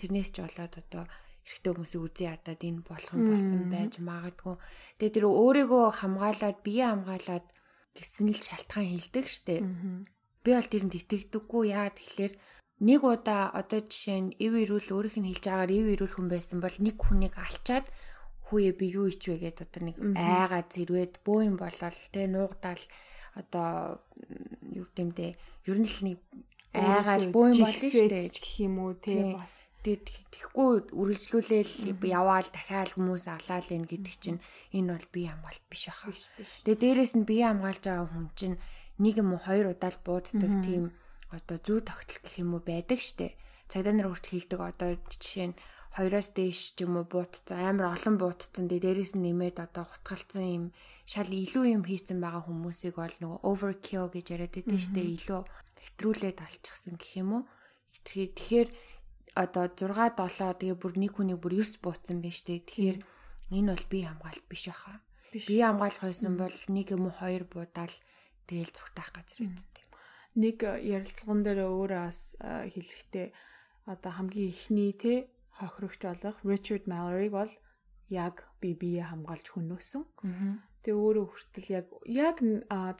[0.00, 1.04] Тэрнээс ч болоод одоо
[1.46, 4.56] эрэгтэй хүмүүсийн үзий ядаад энэ болох нь болсон байж магадгүй.
[4.98, 7.46] Тэгээ тэр өөрийгөө хамгаалаад бие хамгаалаад
[7.98, 9.66] гэсэн л шалтгаан хилдэг штэ.
[10.42, 11.62] Би бол тэрэнд итгэдэггүй.
[11.74, 12.32] Яагаад тэгэхээр
[12.82, 16.58] нэг удаа одоо жишээ нь ив ирүүл өөрийнх нь хэлж байгаагаар ив ирүүл хүн байсан
[16.58, 17.86] бол нэг хүнийг алчаад
[18.46, 22.84] хүүе би юу ичвэ гэдэг одоо нэг айгаа зэрвэд бөөм болол тэ нуугдаал
[23.38, 24.02] одоо
[24.78, 25.26] юу гэмдэ
[25.70, 26.18] ер нь л нэг
[26.74, 29.38] айгаал бөөм болно шүү дээ гэх юм уу тий.
[29.38, 34.38] бас Тэгээд тэгэхгүй үргэлжлүүлээл яваал дахиад хүмүүс алаал ин гэдэг чинь
[34.70, 36.14] энэ бол бие хамгаалт биш баха.
[36.62, 38.56] Тэгээд дээрэс нь бие хамгаалж байгаа хүн чинь
[39.02, 40.94] нэг юм уу хоёр удаа л бууддаг тийм
[41.34, 43.34] одоо зүү тогтол гэх юм уу байдаг штэ.
[43.66, 45.58] Цагдаа нар хүртэл хилдэг одоо жишээ нь
[45.96, 50.64] хоёроос дээш ч юм уу буутцсан амар олон буутцсан дээрээс нь нэмээд одоо хутгалцсан юм
[51.10, 55.00] шал илүү юм хийцэн байгаа хүмүүсийг бол нөгөө overkill гэж яриад байдаг штэ.
[55.16, 55.40] Илүү
[55.84, 57.44] хэтрүүлээд алчихсан гэх юм уу.
[58.08, 58.68] Тэгэхээр
[59.34, 62.60] одоо 6 7 тэгээ бүр нэг хүнийг бүр 9 бууцсан байна штэ.
[62.68, 62.98] Тэгэхээр
[63.56, 65.00] энэ бол бие хамгаалт биш баха.
[65.32, 67.94] Бие хамгаалах байсан бол нэг юм уу хоёр буудаал
[68.46, 69.86] тэгээл зүгтаах газар үүсдэг.
[70.36, 73.26] Нэг ярилцган дээр өөрөө бас хэлэхдээ
[73.88, 77.52] одоо хамгийн ихний те хохирогч болох Richard Mallory-г бол
[78.08, 80.04] яг би бие хамгаалж хөнөөсөн.
[80.84, 82.36] Тэгээ өөрөө хүртэл яг яг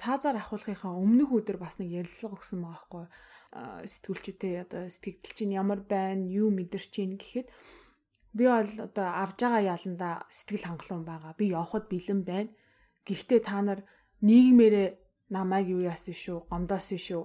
[0.01, 3.05] цаазаар ахуулахынхаа өмнөх өдөр бас нэг ярилцлага өгсөн байгаа байхгүй
[3.53, 7.49] сэтгүүлчтэй одоо сэтгэл чинь ямар байна, юу мэдэрч чинь гэхэд
[8.33, 11.33] би бол одоо авж байгаа яланда сэтгэл хангалуун байгаа.
[11.37, 12.51] Би явхад бэлэн байна.
[13.05, 13.85] Гэхдээ та нар
[14.25, 14.89] нийгмээрээ
[15.37, 17.23] намайг юу яасан шүү, гомдоосон шүү.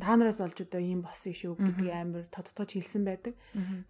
[0.00, 3.34] Та нараас олж одоо ийм болсон шүү гэдгийг амар тодтогч хэлсэн байдаг.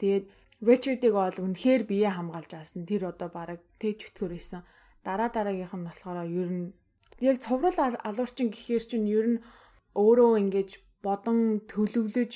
[0.03, 0.25] Тэгээд
[0.59, 2.83] Ричардыг бол үнэхээр бие хамгаалж аасан.
[2.83, 4.67] Тэр одоо бараг тэг чөтгөр исэн.
[5.07, 6.75] Дараа дараагийнх нь болохоор ер нь
[7.23, 9.39] яг цоврал алуурчин гэхээр чинь ер нь
[9.95, 10.71] өөрөө ингэж
[11.05, 12.33] бодон төлөвлөж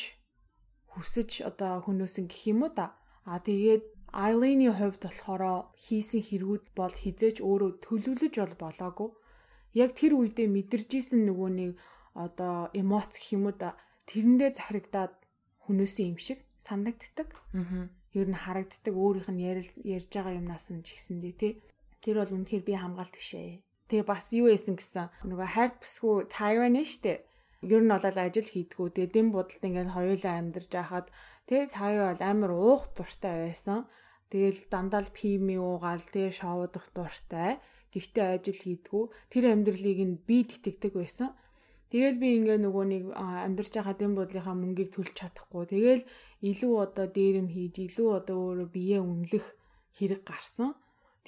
[0.92, 2.94] хүсэж одоо хүнөөсөн гэх юм уу да.
[3.24, 9.08] А тэгээд Айлений хувьд болохоор хийсэн хэрэгүүд бол хизээч өөрөө төлөвлөж бол болоогүй.
[9.72, 11.72] Яг тэр үедээ мэдэржсэн нөгөө нэг
[12.12, 13.72] одоо эмоц гэх юм уу да
[14.04, 15.16] тэрэндээ захирагдаад
[15.64, 17.32] хүнөөсөн юм шиг санагддаг.
[17.56, 17.88] Аа.
[18.12, 19.42] Ер нь харагддаг өөрийнх нь
[19.96, 21.52] ярьж байгаа юмнаас нь ч гэсэндээ тий.
[22.04, 23.64] Тэр бол үнэхээр би хамгаалт бишээ.
[23.88, 27.24] Тэгээ бас юу эсэн гэсэн нөгөө хайрт бүсгүй тайран штэ
[27.62, 28.86] ер нь бол ажил хийдгүү.
[28.90, 31.06] Тэгээ дэм будалд ингээд хоёулаа амьдарч байхад
[31.46, 33.86] тэгээ цаая бол амар уух дуртай байсан.
[34.32, 37.62] Тэгэл дандаа л пими уугаал тэгээ шоудах дуртай.
[37.94, 39.04] Гэхдээ ажил хийдгүү.
[39.30, 41.30] Тэр амьдралыг нь би тэтгдэг байсан.
[41.92, 45.68] Тэгэл би ингээ нөгөө нэг амьдарч байгаа дэм бодлынхаа мөнгийг төлж чадахгүй.
[45.68, 46.02] Тэгэл
[46.40, 49.46] илүү одоо дээрэм хийж, илүү одоо өөрөө бие үнэлэх
[50.00, 50.72] хэрэг гарсан.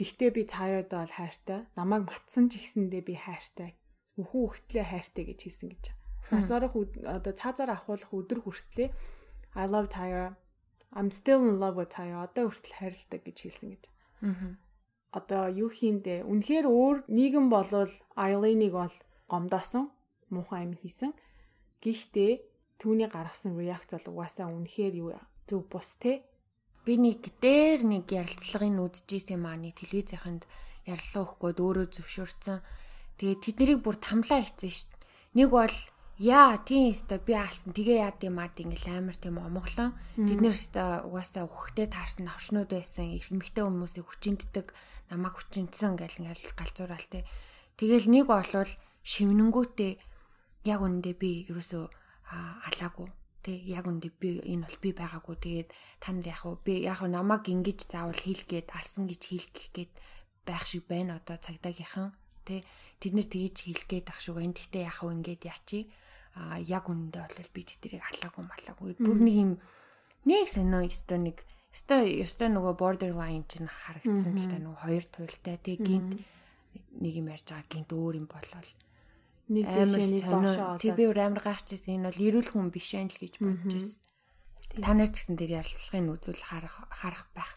[0.01, 1.61] Тэгтээ би цааяадаа бол хайртай.
[1.77, 3.77] Намайг матсан ч гэсэндээ би хайртай.
[4.17, 5.85] Үхүү өгтлээ хайртай гэж хэлсэн гэж.
[6.31, 8.89] Нас орох одоо цаазаар ахуулах өдөр хүртлээ
[9.55, 10.37] I love Tyra.
[10.93, 12.27] I'm still in love with Tyra.
[12.27, 13.85] Одоо хүртэл хайрладаг гэж хэлсэн гэж.
[14.23, 14.59] Аа.
[15.15, 16.27] Одоо юу хийндэ?
[16.27, 18.95] Үнэхээр өөр нийгэм болвол Eileen-ийг бол
[19.31, 19.95] гомдоосон,
[20.35, 21.15] муухай юм хийсэн.
[21.79, 22.33] Гэхдээ
[22.83, 25.15] түүний гаргасан реакц бол угаасаа үнэхээр юу
[25.47, 26.27] зөв бус те.
[26.83, 30.43] Би нэг дээр нэг ярилцлагыг үзчихсэн маа нэг телевизийнхэнд
[30.91, 32.59] ярилцлага өгөхгүй өөрөө зөвшөөрсөн.
[33.23, 35.03] Тэгээ тэднийг бүр тамлаа хийсэн шүү дээ.
[35.39, 35.77] Нэг бол
[36.15, 37.75] Яа, тийм өстой би алсан.
[37.75, 39.99] Тэгээ яад юм ад ингээл амар тийм омглон.
[40.15, 43.19] Тэд нэр өстой угаасаа ухтэй таарсан навчнууд байсан.
[43.19, 44.71] Эмэгтэй хүмүүсийг хүчинтдэг,
[45.11, 47.27] намайг хүчинтсэн гэл ингээл галзуураал те.
[47.75, 48.71] Тэгэл нэг олвол
[49.03, 49.93] шивнэнгүүтээ
[50.71, 53.11] яг үндэ би ерөөсөө алаагүй.
[53.43, 55.35] Тэ яг үндэ би энэ бол би байгаагүй.
[55.35, 59.93] Тэгээд та нар яг уу би яг намайг ингэж заавал хийлгээд алсан гэж хийлгэх гээд
[60.47, 62.15] байх шиг байна одоо цагдаагийнхан.
[62.47, 62.63] Тэ
[63.03, 64.39] тэд нэр тгийж хийлгээд ах шүү.
[64.47, 65.91] Энд гэхдээ яг уу ингэж яачи
[66.35, 68.93] а яг үнэндээ бол би тэднийг алаагүй малаагүй.
[68.99, 69.53] Бүр нэг юм
[70.27, 71.39] нэг сонио өстой нэг
[71.71, 75.57] өстой өстой нөгөө borderline чинь харагдсан л та нөгөө хоёр туйлтай.
[75.63, 76.23] Тэг гинт
[76.99, 78.71] нэг юм ярьж байгаа гинт өөр юм болол.
[79.51, 83.21] Нэг дэшээ нэг доошоо тий би амар гайхчихсан энэ бол эрүүл хүн биш ээ л
[83.21, 84.03] гэж бодож байсан.
[84.83, 87.53] Та нар ч гэсэн тэр ярилцлагын үзүүл харах харах байх.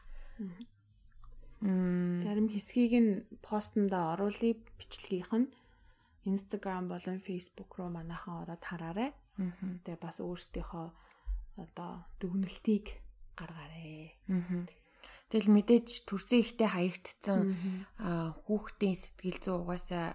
[1.61, 3.11] Зарим хэсгийг нь
[3.41, 5.47] постнда оруулъя бичлэгийнх нь
[6.27, 9.11] Instagram болон Facebook руу манайхан ороод хараарай.
[9.37, 10.87] Тэгээ бас өөрсдийнхөө
[11.63, 12.85] одоо дүгнэлтийг
[13.39, 14.13] гаргаарай.
[15.31, 17.39] Тэгэл мэдээж төрсөн ихтэй хаягдцсан
[18.47, 20.07] хүүхдийн сэтгэл зүй угаасаа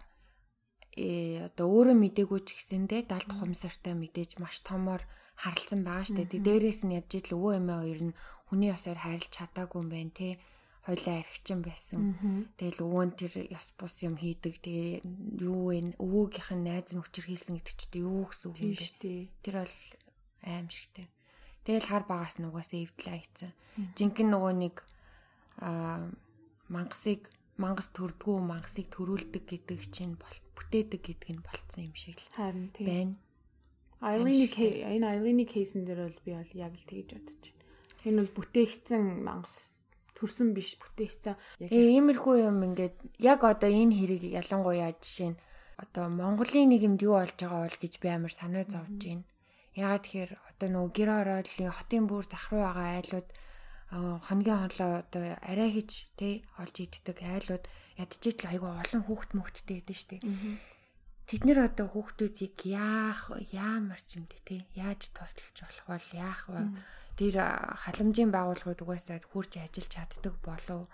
[0.93, 5.05] э одоо өөрөө мдээгүй ч гэсэндээ далд хумсартай мэдээж маш томор
[5.41, 6.29] харалцсан байгаа штэ.
[6.29, 8.17] Тэг дээрээс нь ядж ил өвөө эмээ хоёр нь
[8.49, 10.29] хүний ёсоор хайрлж чадаагүй юм байна те
[10.83, 12.01] хойлоо архичин байсан.
[12.59, 14.59] Тэгэл өвөө нь тэр ёс бус юм хийдэг.
[14.67, 15.07] Тэгээ
[15.47, 15.95] юу вэ?
[16.03, 19.31] Өвөөгийнх нь найз нь хүчээр хийсэн гэдэг чинь юу гэсэн үг юм бэ?
[19.47, 19.77] Тэр бол
[20.43, 21.07] аимшигтэй.
[21.63, 23.53] Тэгэл хар багаас нь угаасаа эвдлээ хийцэн.
[23.95, 24.77] Жинхэнэ нөгөө нэг
[25.63, 26.11] аа
[26.67, 27.31] мангасыг
[27.63, 32.75] мангас төрдгүү мангасыг төрүүлдэг гэдэг чинь бол бүтээдэг гэдэг нь болцсон юм шиг л харин
[32.75, 33.15] тийм байна.
[34.03, 37.63] Айлины энэ айлины кейсэн дээр бол би бол яг л тэгж бодож байна.
[38.03, 39.72] Энэ бол бүтээгдсэн мангас
[40.23, 41.35] төрсөн биш бүтээгцэн.
[41.59, 45.41] Тэгээ иймэрхүү юм ингээд яг одоо энэ хэрэг ялангуяа жишээ нь
[45.83, 49.27] одоо Монголын нийгэмд юу болж байгаа бол гэж би амар санаа зовж байна.
[49.75, 53.29] Ягаад тэгэхээр одоо нөгөө гэр ороодлын хотын бүр захруу байгаа айлууд
[53.93, 57.65] хоногийн хонлоо одоо арай хийж тий олж иддэг айлууд
[58.01, 60.23] ядчийтл айгу олон хүүхд мөхттэй байдаг шүү дээ.
[61.29, 66.63] Тэд нэр одоо хүүхдүүдийг яах яамар ч юм тий яаж туслаж болох бол яах вэ?
[67.19, 67.35] Тэр
[67.83, 70.89] халамжийн байгууллагууд угаасаа хурж ажиллаж чаддаг болов.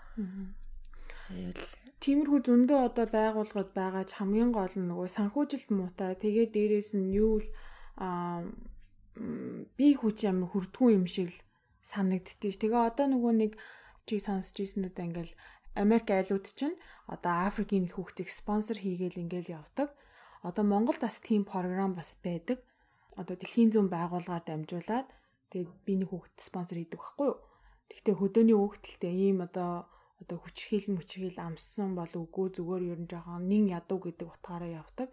[1.29, 1.61] Тэгэл
[2.03, 6.17] тиймэрхүү зөндөө одоо байгууллагууд байгаа ч хамгийн гол нь нөгөө санхүүжилт муутай.
[6.17, 7.47] Тэгээд дээрэс нь юу л
[9.77, 11.39] би хүч юм хүрдгүү юм шиг л
[11.91, 12.59] санагддээ.
[12.61, 13.51] Тэгээ одоо нөгөө нэг
[14.07, 15.33] чи сонсч ирсэн үү ингээл
[15.77, 16.77] Америк айлууд чинь
[17.13, 19.89] одоо Африкийн хүүхдийг спонсор хийгээл ингээл явдаг.
[20.47, 22.59] Одоо Монголд бас тийм програм бас байдаг.
[23.19, 25.07] Одоо дэлхийн зүүн байгууллагаар дамжуулаад
[25.49, 27.37] Тэгээд би нэг хүүхэд спонсор хийдэг байхгүй юу?
[27.89, 29.89] Тэгтээ хөдөөний хүүхдэлтэй ийм одоо
[30.21, 35.09] одоо хүчрхийл мүчрхийл амссан бол үгүй зүгээр ер нь жоохон нин ядуу гэдэг утгаараа явдаг.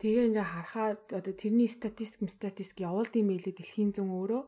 [0.00, 4.42] Тэгээ ингээ харахаар одоо тэрний статистик статистик явуулд юм байлээ дэлхийн зүүн өөрөө.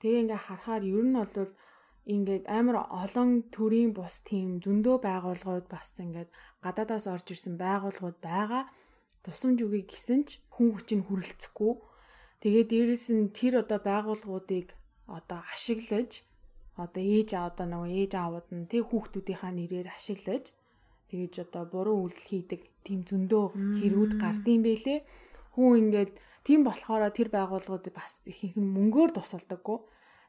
[0.00, 1.50] Тэгээ ингээ харахаар ер нь бол
[2.04, 6.28] ингээд амар олон төрлийн бус тийм зөндөө байгууллагууд бас ингээд
[6.64, 8.68] гадаадаас орж ирсэн байгууллагууд байгаа.
[9.24, 11.72] Тусамж үгүй гэсэн ч хүн хүчийг хүрэлцэхгүй
[12.44, 14.76] Тэгээ дээрэс нь тэр одоо байгууллагуудыг
[15.08, 16.20] одоо ашиглаж
[16.76, 20.52] одоо ээж одоо нөгөө ээж аавууд нь тэг хүүхдүүдийнхаа нэрээр ашиглаж
[21.08, 23.44] тэгэж одоо буруу үйлдэл хийдэг тийм зөндөө
[23.80, 25.00] хэрүүд гардыг бэлээ.
[25.56, 26.12] Хүн ингээд
[26.44, 29.78] тийм болохоор тэр байгууллагууд бас ихэнх нь мөнгөөр тусалдаггүй.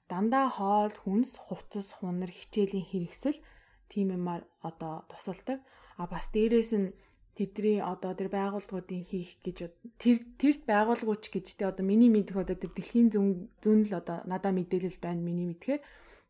[0.08, 3.43] Дандаа хоол, хүнс, хувцас, хунар, хичээлийн хэрэгсэл
[3.91, 5.60] тийм юмар одоо тусалдаг.
[5.99, 6.95] А бас дээрэс нь
[7.36, 9.58] тэдний одоо тэр байгууллагуудын хийх гэж
[10.00, 14.24] тэр тэрт байгууллагууч гэж тэ одоо миний мэдэх одоо тэр дэлхийн зүүн зүүн л одоо
[14.24, 15.84] надаа мэдээлэл байна миний мэдхээр.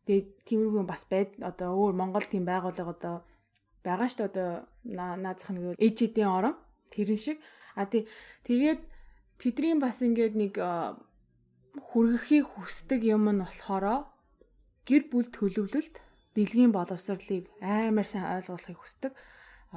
[0.06, 3.14] Тэгээд тиймэрхүү бас байд одоо өөр Монгол тийм байгууллага одоо
[3.86, 4.50] байгаа шүү дээ одоо
[5.22, 6.54] наазах нэг ээжэдийн орон
[6.90, 7.38] тэрэн шиг.
[7.78, 8.10] А тий
[8.42, 8.82] тэгээд
[9.38, 10.54] тэдний бас ингээд нэг
[11.78, 14.10] хүргэхийг хүсдэг юм нь болохоро
[14.88, 16.02] гэр бүл төлөвлөлт
[16.34, 19.12] бэлгийн боловсролыг амар сайн ойлгуулахыг хүсдэг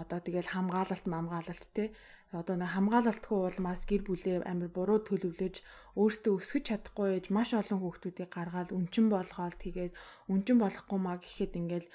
[0.01, 1.91] одоо тэгэл хамгаалалт мамгаалалт те.
[2.31, 5.55] Одоо нэг хамгаалалтгүй улмаас гэр бүлээ амар буруу төлөвлөж
[5.97, 9.93] өөртөө өсгөж чадахгүй ээж маш олон хүүхдүүдийг гаргаад үнчин болгоол тэгээд
[10.29, 11.87] үнчин болохгүй маа гэхэд ингээл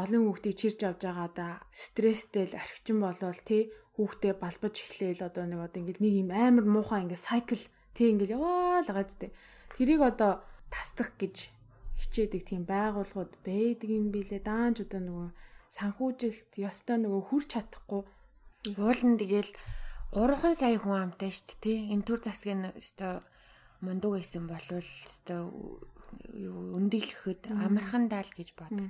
[0.00, 1.48] олон хүүхдийг чирж авч байгаа да.
[1.70, 3.62] Стресстэй л архичин болвол тий
[4.00, 7.64] хүүхдээ балбаж эхлээл одоо нэг одоо ингээл нэг юм амар муухай ингээд сайкл
[7.94, 9.30] тий ингээл яваал байгаа зү
[9.78, 11.54] тэрийг одоо тасдах гэж
[12.00, 15.28] хичээдэг тийм байгууллагууд байдаг юм билэ даанч одоо нөгөө
[15.76, 18.02] санхүүжилт ёстой нөгөө хүрч чадахгүй
[18.78, 19.50] уулын тэгэл
[20.14, 23.20] 3 сая хүн амтай шүү дээ тий энэ төр засгийн ёстой
[23.82, 25.40] мундаг байсан болвол ёстой
[26.78, 28.86] өндөглөхөд амархан даал гэж боддог.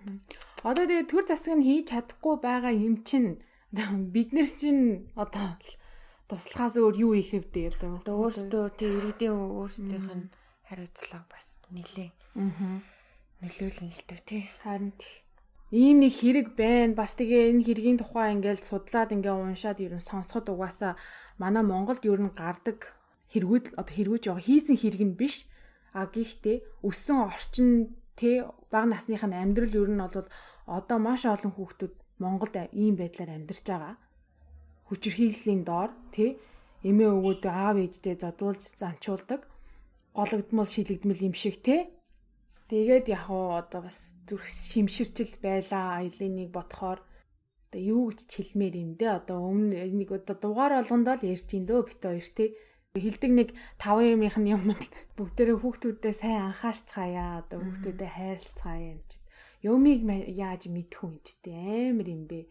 [0.69, 3.41] Одоо тэгээ төр засаг нь хийж чадахгүй байгаа юм чинь
[4.15, 5.57] бид нар чинь одоо
[6.29, 7.93] туслахаас өөр юу их хэвдээ одоо.
[8.05, 10.33] Одоо өөртөө тий иргэдийн өөрсдийнх нь
[10.69, 12.11] хариуцлага бас нилээ.
[12.39, 12.81] Аа.
[13.41, 14.43] Нөлөөлнө л дээ тий.
[14.63, 14.93] Харин
[15.71, 16.99] ийм нэг хэрэг байна.
[16.99, 20.99] Бас тэгээ энэ хэргийн тухай ингээд судлаад ингээ уншаад ер нь сонсоход угаасаа
[21.39, 22.93] манай Монголд ер нь гардаг
[23.33, 25.47] хэрэгүүд одоо хэрэгүүж байгаа хийсэн хэрэг нь биш.
[25.95, 30.29] А гэхдээ өссөн орчин тэ бага насных нь амьдрал ер нь бол
[30.67, 33.95] одоо маш олон хүүхдүүд Монголд ийм байдлаар амьдарч байгаа
[34.89, 36.37] хүчирхийллийн доор тий
[36.89, 39.41] эмээ өвгөөдөө аав ээждээ задуулж занчуулдаг
[40.17, 41.81] гологдмол шилэгдмэл юм шиг тий
[42.75, 46.99] Тэгээд яг уу одоо бас зүрх шимширчл байла аялыныг бодохоор.
[47.71, 51.71] Одоо юу гэж хэлмээр юм дээ одоо өмнө нэг одоо дугаар болгондоо л ярьж ин
[51.71, 52.51] дөө бит хоёр тий
[52.99, 59.01] хилдэг нэг 5 юмынх нь юм л бүгдээрээ хүүхдүүдэд сайн анхаарцгаая одоо хүүхдүүдэд хайрлцгаая юм
[59.07, 59.17] чи.
[59.71, 60.01] Юмыг
[60.35, 62.51] яаж мэдэх юм чи амар юм бэ.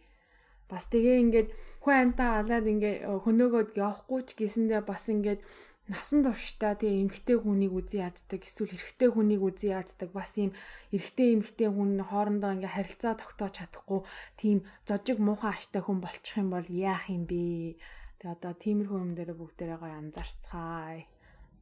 [0.71, 1.49] Бас тэгээ ингээд
[1.83, 5.43] хүн амтаа алаад ингээд хөнөөгөөд явахгүй ч гэсэндээ бас ингээд
[5.91, 10.51] насан туршдаа тэгээ эмгтэй хүнийг үзий яддаг эсвэл эрэгтэй хүнийг үзий яддаг бас ийм
[10.95, 14.01] эрэгтэй эмгтэй хүн хоорондоо ингээ харилцаа тогтоож чадахгүй
[14.39, 17.75] тийм зожиг муухай аштай хүн болчих юм бол яах юм бэ
[18.23, 21.03] тэгээ одоо тиймэрхүү юм дээр бүгдээрээ гоё анзаарцгаая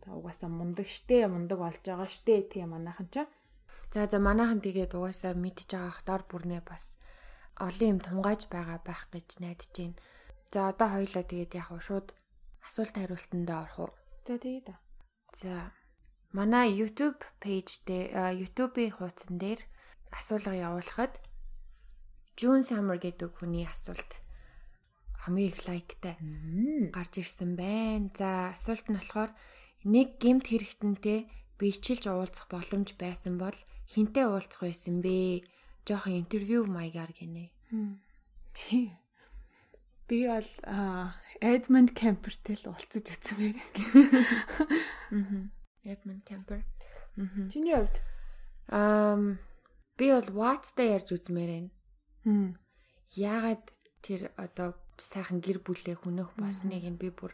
[0.05, 3.25] тэгээ угаасаа мундаг штэ мундаг болж байгаа штэ тийм манайхан чаа
[3.93, 6.83] За за манайхан тэгээд угаасаа мэдж байгаах дор бүрнээ бас
[7.65, 9.99] олон юм тунгааж байгаа байх гэж найдаж байна.
[10.53, 12.07] За одоо хоёлоо тэгээд яг шууд
[12.67, 13.91] асуулт хариултанд орох уу?
[14.25, 14.67] За тэгээд.
[15.41, 15.71] За
[16.31, 19.59] манай YouTube пэйж дээр YouTube-ийн хуудсан дээр
[20.11, 21.17] асуулга явуулахад
[22.37, 24.21] June Summer гэдэг хүний асуулт
[25.21, 26.15] хамгийн их лайктай
[26.95, 28.09] гарч ирсэн байна.
[28.17, 29.31] За асуулт нь болохоор
[29.85, 31.29] нэг гемт хэрэгтэнтэй
[31.59, 33.57] бичлж уулзах боломж байсан бол
[33.91, 35.45] хинтээ уулзах байсан бэ?
[35.85, 37.49] жоохон интервью маягаар гинэ.
[38.53, 38.93] Тий.
[40.11, 40.49] Би бол
[41.39, 43.55] Edmund Kemper-тэй л уулзаж үзмээр.
[45.15, 45.47] Аа.
[45.87, 46.67] Edmund Kemper.
[47.15, 47.47] Аа.
[47.47, 47.95] Чиний хувьд
[48.67, 49.15] аа
[49.95, 51.71] би бол Watts-тай ярьж үзмээр байна.
[52.27, 52.59] Хм.
[53.15, 53.63] Яагаад
[54.03, 57.31] тэр одоо сайхан гэр бүлээ хөнөх босныг нь би бүр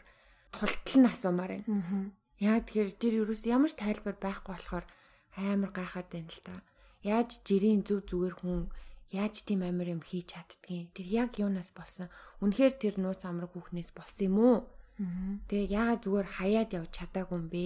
[0.54, 1.66] тултал нь асуумаар байна.
[1.66, 2.14] Аа.
[2.38, 4.86] Яа тэгэхээр тэр юус ямар ч тайлбар байхгүй болохоор
[5.34, 6.62] амар гайхаад байна л та
[7.02, 8.70] яаж жирийн зүв зүгээр хүн
[9.12, 10.92] яаж тийм амир юм хийж чаддгийг?
[10.96, 12.08] Тэр яг юунаас болсон?
[12.44, 14.56] Үнэхээр тэр нууц амраг хүүхнээс болсон юм уу?
[15.48, 17.64] Тэгээ яагаад зүгээр хаяад явж чадаагүй юм бэ?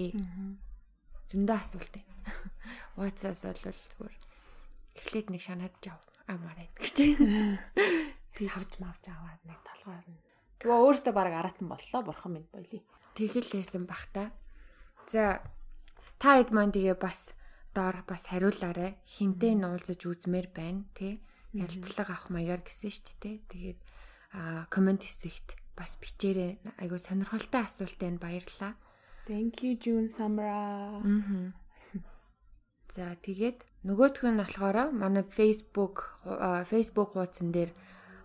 [1.29, 1.93] Зөндөө асуулт.
[1.93, 2.13] Байна
[2.95, 4.15] ватсаас бол зүгээр
[4.99, 5.99] эхлээд нэг шанаад жав.
[6.29, 6.97] Амаарай гэж.
[8.37, 10.21] Би хавж мавж аваад нэг толгойр нь.
[10.61, 12.81] Тэгээ өөртөө баг аратан боллоо бурхан минь болий
[13.13, 14.33] тэгэл лээсэн бах та.
[15.07, 15.41] За
[16.17, 17.33] та хэд маань тэгээ бас
[17.73, 18.97] доор бас хариулаарай.
[19.05, 21.21] Хинтээ нуулзаж үзмээр байна тий.
[21.53, 23.37] Ярилцлага авах маягаар гэсэн шүү дээ.
[23.49, 23.79] Тэгээд
[24.33, 26.57] аа комент хэсэгт бас бичээрэй.
[26.81, 28.17] Айгу сонирхолтой асуулт байна.
[28.17, 28.73] Баярлалаа.
[29.29, 30.99] Thank you June Samra.
[32.93, 36.21] За тэгээд нөгөөх нь болохоор манай Facebook
[36.69, 37.71] Facebook хуудсан дээр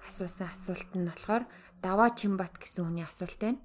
[0.09, 1.45] асуусан асуулт нь болохоор
[1.85, 3.63] Даваа Чимбат гэсэн хүний асуулт байна.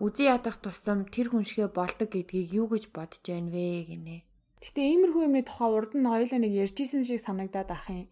[0.00, 4.24] Үзий ядах тусам тэр хүн шигэ болдог гэдгийг юу гэж бодож байна вэ гинэ.
[4.64, 8.08] Гэтэ иймэрхүү юмны тухай урд нь хоёлаа нэг ярьжсэн шиг санагдаад ах юм.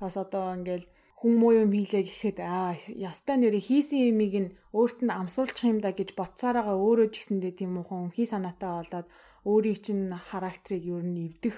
[0.00, 0.86] Бас одоо ингээл
[1.18, 5.82] хүн муу юм хийлээ гэхэд аа ястай нэрээ хийсэн юмыг нь өөрт нь амсуулчих юм
[5.82, 9.06] да гэж бодсараагаа өөрөө ч гэсэндээ тийм муухан өмхий санаатай болоод
[9.42, 11.56] өөрийг чинь характерыг юу нь эвдэх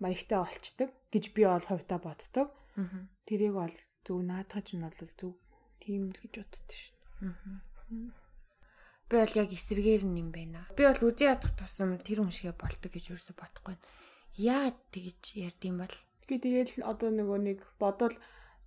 [0.00, 2.48] маягтай болчдөг гэж би бол хувьдаа боддог.
[3.28, 5.32] Тэрийг бол зөв наадах нь бол зөв
[5.84, 6.96] тийм л гэж боддоо шүү.
[9.08, 10.64] Би бол яг эсэргээр нь юм байна.
[10.72, 13.76] Би бол үзий ядах тусам тэр хүн шигэ болдог гэж юусо бодохгүй.
[14.40, 15.96] Яагаад тэгж ярьдсан бол?
[16.28, 18.16] Тэгээ тэгэл одоо нөгөө нэг бодвол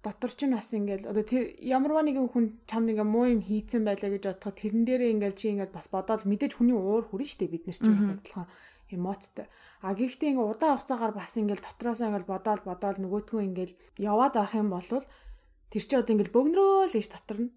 [0.03, 4.13] дотор ч бас ингээл одоо тэр ямарваа нэгэн хүн чам нэг муу юм хийцэн байлаа
[4.13, 7.65] гэж бодоход тэрэн дээрээ ингээл чи ингээл бас бодоод мэдээж хүний уур хүрэн штэ бид
[7.65, 8.47] нар ч бас адилхан
[8.93, 9.47] эмоцтой.
[9.83, 14.55] А гэхдээ ингээ удаан хугацаагаар бас ингээл дотроос ингээл бодоол бодоол нөгөөтгөө ингээл яваад авах
[14.55, 17.51] юм бол тэр чи одоо ингээл бөгнөрөө л гэж дотор нь.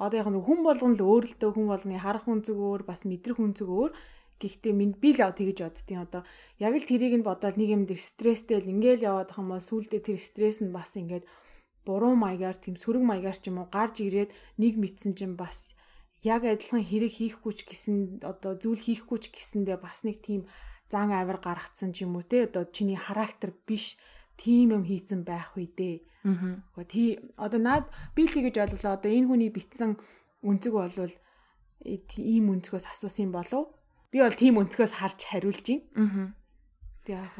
[0.00, 2.82] Одоо яг нэг хүн болгон л өөр л дөө хүн болгоны харах хүн зүг өөр
[2.88, 3.92] бас мэдрэх хүн зүг өөр
[4.40, 6.22] гэхдээ минь би л тэгж боддtiin одоо
[6.60, 9.64] яг л тэрийг нь бодоод нэг юм дээр стресстэй л ингээл яваад байгаа юм бол
[9.64, 11.24] сүулдэ тэр стресс нь бас ингээд
[11.86, 14.30] буруу маягаар тийм сөрөг маягаар ч юм уу гарч ирээд
[14.60, 15.72] нэг мэдсэн чинь бас
[16.24, 20.48] яг адилхан хэрэг хийхгүй ч гэсэн одоо зүйл хийхгүй ч гэсэндээ бас нэг тийм
[20.92, 23.94] зан авир гаргацсан ч юм уу те одоо чиний характер биш
[24.36, 26.84] тийм юм хийцэн байх үе дээ Аа.
[26.84, 27.86] Тий одоо наад
[28.18, 29.94] би л тэгэж ойлголоо одоо энэ хүний битсэн
[30.42, 31.14] өнцөг болвол
[31.86, 33.70] ийм өнцгөөс асуусан болов.
[34.10, 35.84] Би бол тийм өнцгөөс харж хариулж байна.
[35.96, 36.28] Аа.
[37.06, 37.34] Тэг яг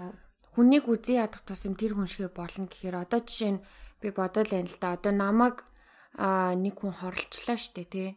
[0.57, 3.65] хүнийг үзий ядах тусам тэр хүн шигэ болно гэхээр одоо жишээ нь
[4.01, 4.97] би бодол байна л да.
[4.97, 5.57] Одоо намайг
[6.17, 8.11] нэг хүн хорлцлаа штэ тий.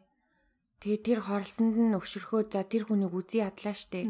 [0.80, 4.08] Тэгээ тэр хорлсонд нь өгшөрхөө за тэр хүнийг үзий ядлаа штэ.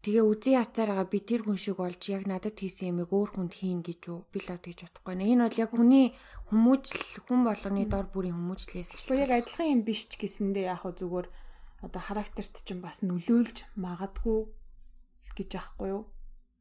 [0.00, 3.84] Тэгээ үзий яцаараа би тэр хүн шиг олж яг надад хийсэн юмыг өөр хүнд хийн
[3.84, 4.20] гэж үү?
[4.32, 5.36] Би л тэгж бодохгүй нэ.
[5.36, 6.16] Энэ бол яг хүний
[6.48, 9.20] хүмүүжил хүн болгоны дор бүрийн хүмүүжлээс л.
[9.20, 11.28] Яг адилхан юм биш ч гэсэндээ яг зүгээр
[11.80, 14.40] одоо характерт чинь бас нөлөөлж магадгүй
[15.36, 16.02] гэж аахгүй юу?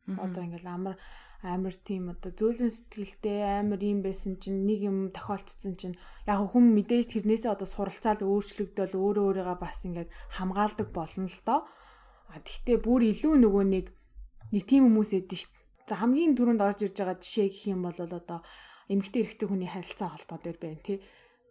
[0.10, 0.96] Одоо ингээл амар
[1.44, 5.96] амар тийм одоо зөөлөн сэтгэлтэй амар юм байсан чинь нэг юм тохиолдсон чинь
[6.28, 11.60] яг хүн мэдээж тэрнээсээ одоо суралцаал өөрчлөгдөөл өөрөө өөрийгөө бас ингээд хамгаалдаг болно л доо.
[12.34, 13.86] А тэгтээ бүр илүү нөгөө нэг
[14.52, 15.48] нэг тийм хүмүүс шүү дээ.
[15.88, 18.40] За хамгийн түрүүнд орж ирж байгаа жишээ гэх юм бол одоо
[18.92, 20.98] эмэгтэй эрэгтэй хүний харилцаа холбоо дээр байна тий.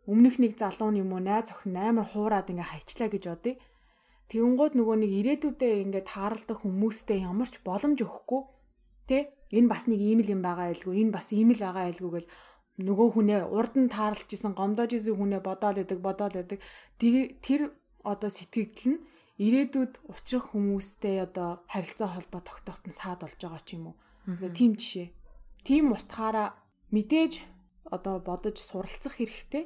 [0.08, 3.60] Өмнөх нэг залуу юм уу найз охин амар хуураад ингээ хайчлаа гэж бодъё.
[4.32, 8.42] Тэгэнгүүт нөгөө нэг ирээдүйдээ ингээ тааралдах хүмүүстэй ямар ч боломж өгөхгүй
[9.08, 12.10] тий энэ бас нэг ийм л юм байгаа байлгүй энэ бас ийм л байгаа байлгүй
[12.12, 12.28] гэл
[12.88, 16.60] нөгөө хүнээ урд нь таарлж исэн гомдоож исэн хүнээ бодоол идэг бодоол идэг
[17.44, 17.72] тэр
[18.04, 19.02] одоо сэтгэгдэл нь
[19.40, 23.96] ирээдүйд учрах хүмүүстэй одоо харилцаа холбоо тогтооход нь саад болж байгаа ч юм уу.
[24.54, 25.08] Тийм жишээ.
[25.66, 26.58] Тийм утгаараа
[26.94, 27.32] мэдээж
[27.88, 29.64] одоо бодож суралцах хэрэгтэй.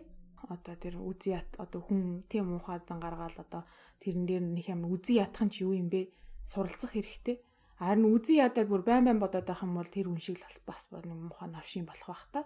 [0.52, 3.62] Одоо тэр үзий одоо хүн тийм уухай зан гаргаал одоо
[4.04, 6.12] тэрэн дээр нэг юм үзий ятах нь ч юу юм бэ?
[6.46, 7.40] Суралцах хэрэгтэй
[7.82, 10.86] Харин үзий ядаад бүр байн байн бодоод байх юм бол тэр хүн шиг л бас
[10.94, 12.40] нэг муухай навшин болох бах та.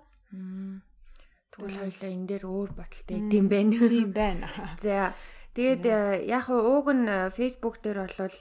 [1.53, 3.77] Тэгвэл хоёлаа энэ дээр өөр бодолтой гэдэм байна.
[3.77, 4.49] Тийм байна.
[4.81, 5.13] За
[5.53, 8.37] тэгээд э, яг ууг нь э, Facebook дээр болвол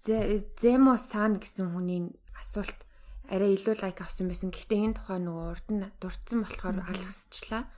[0.00, 2.08] Земо сан гэсэн хүний
[2.40, 2.80] асуулт
[3.28, 4.48] арай илүү лайк авсан байсан.
[4.48, 7.68] Гэхдээ энэ тухай нөгөө урд нь дурдсан болохоор алгасчлаа.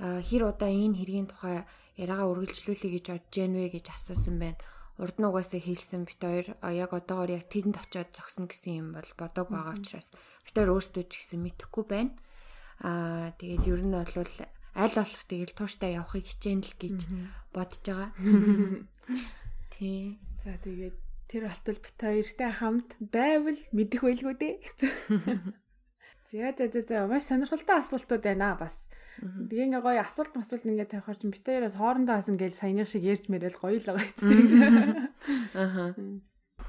[0.00, 1.68] Хэр удаа энэ хэргийн тухай
[2.00, 4.60] яриагаа үргэлжлүүлэе гэж бодож гэнэ вэ гэж асуусан байна
[5.00, 9.10] урд нь угаасаа хэлсэн бит хоёр яг одоогоор яг тэрэнд очиод зогсно гэсэн юм бол
[9.16, 10.12] бодог байгаа учраас
[10.44, 12.12] бит хоёр өөрсдөө ч гэсэн мэдэхгүй байна.
[12.84, 14.12] Аа тэгээд ер нь бол
[14.76, 16.98] аль болох тэгэл тууштай явахыг хичээн л гэж
[17.56, 18.10] бодож байгаа.
[19.72, 20.20] Тий.
[20.44, 20.96] За тэгээд
[21.32, 24.56] тэр болтол бит хоёртай хамт байвал мэдэх байлгүй дээ.
[26.30, 28.76] За за за маш сонирхолтой асуултууд байна бас.
[29.18, 33.04] Тэгээ ингээ гоё асуулт масуулт ингээ тавихаар чинь бит хоёроос хоорондоо хасан гээл саяны шиг
[33.04, 34.40] ярьж мэрэл гоё л байгаа эцтэй.
[35.58, 35.92] Аа.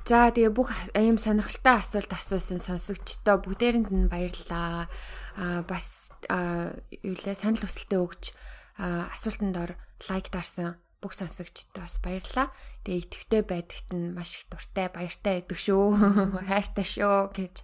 [0.09, 4.89] За тэгээ бүх ийм сонирхолтой асуулт асуусан сонсогчдоо бүгдээрэнд нь баярлалаа.
[5.37, 8.23] Аа бас юу лээ санал хүсэлтээ өгч
[8.81, 9.71] асуултанд ор
[10.09, 12.49] лайк дарсан бүх сонсогчдод бас баярлалаа.
[12.85, 15.85] Тэгээ итгэвтэй байдагт нь маш их дуртай, баяртай байдаг шүү.
[16.49, 17.55] Хайртай шүү гэж.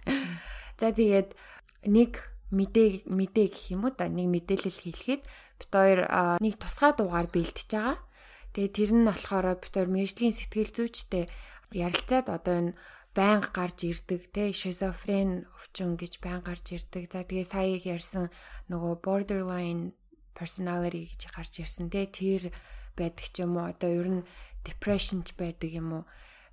[0.78, 1.34] За тэгээд
[1.90, 6.00] нэг мэдээ мэдээ гэх юм уу да нэг мэдээлэл хэлэхэд бит хоёр
[6.40, 7.96] нэг тусгай дугаар бэлтэж байгаа.
[8.56, 11.24] Тэгээ тэр нь болохоор бит хоёр мэржлийн сэтгэл зүйчтэй
[11.76, 12.76] ярилцаад одоо энэ
[13.12, 17.04] байнга гарч ирдэг те шизофрен өвчин гэж байнга гарч ирдэг.
[17.12, 18.32] За тэгээ сая ярьсан
[18.72, 19.92] нөгөө borderline
[20.32, 22.48] personality гэж гарч ирсэн те тэр
[22.96, 24.26] байдаг ч юм уу одоо ер нь
[24.64, 26.04] depression ч байдаг юм уу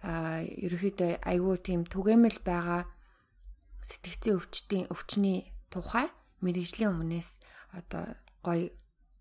[0.05, 2.85] а ерөөхдөө айгүй тийм түгээмэл байгаа
[3.81, 6.07] сэтгцийн өвчтийн өвчний тухай
[6.39, 7.29] мэрэгжлийн өмнөөс
[7.75, 8.71] одоо гоё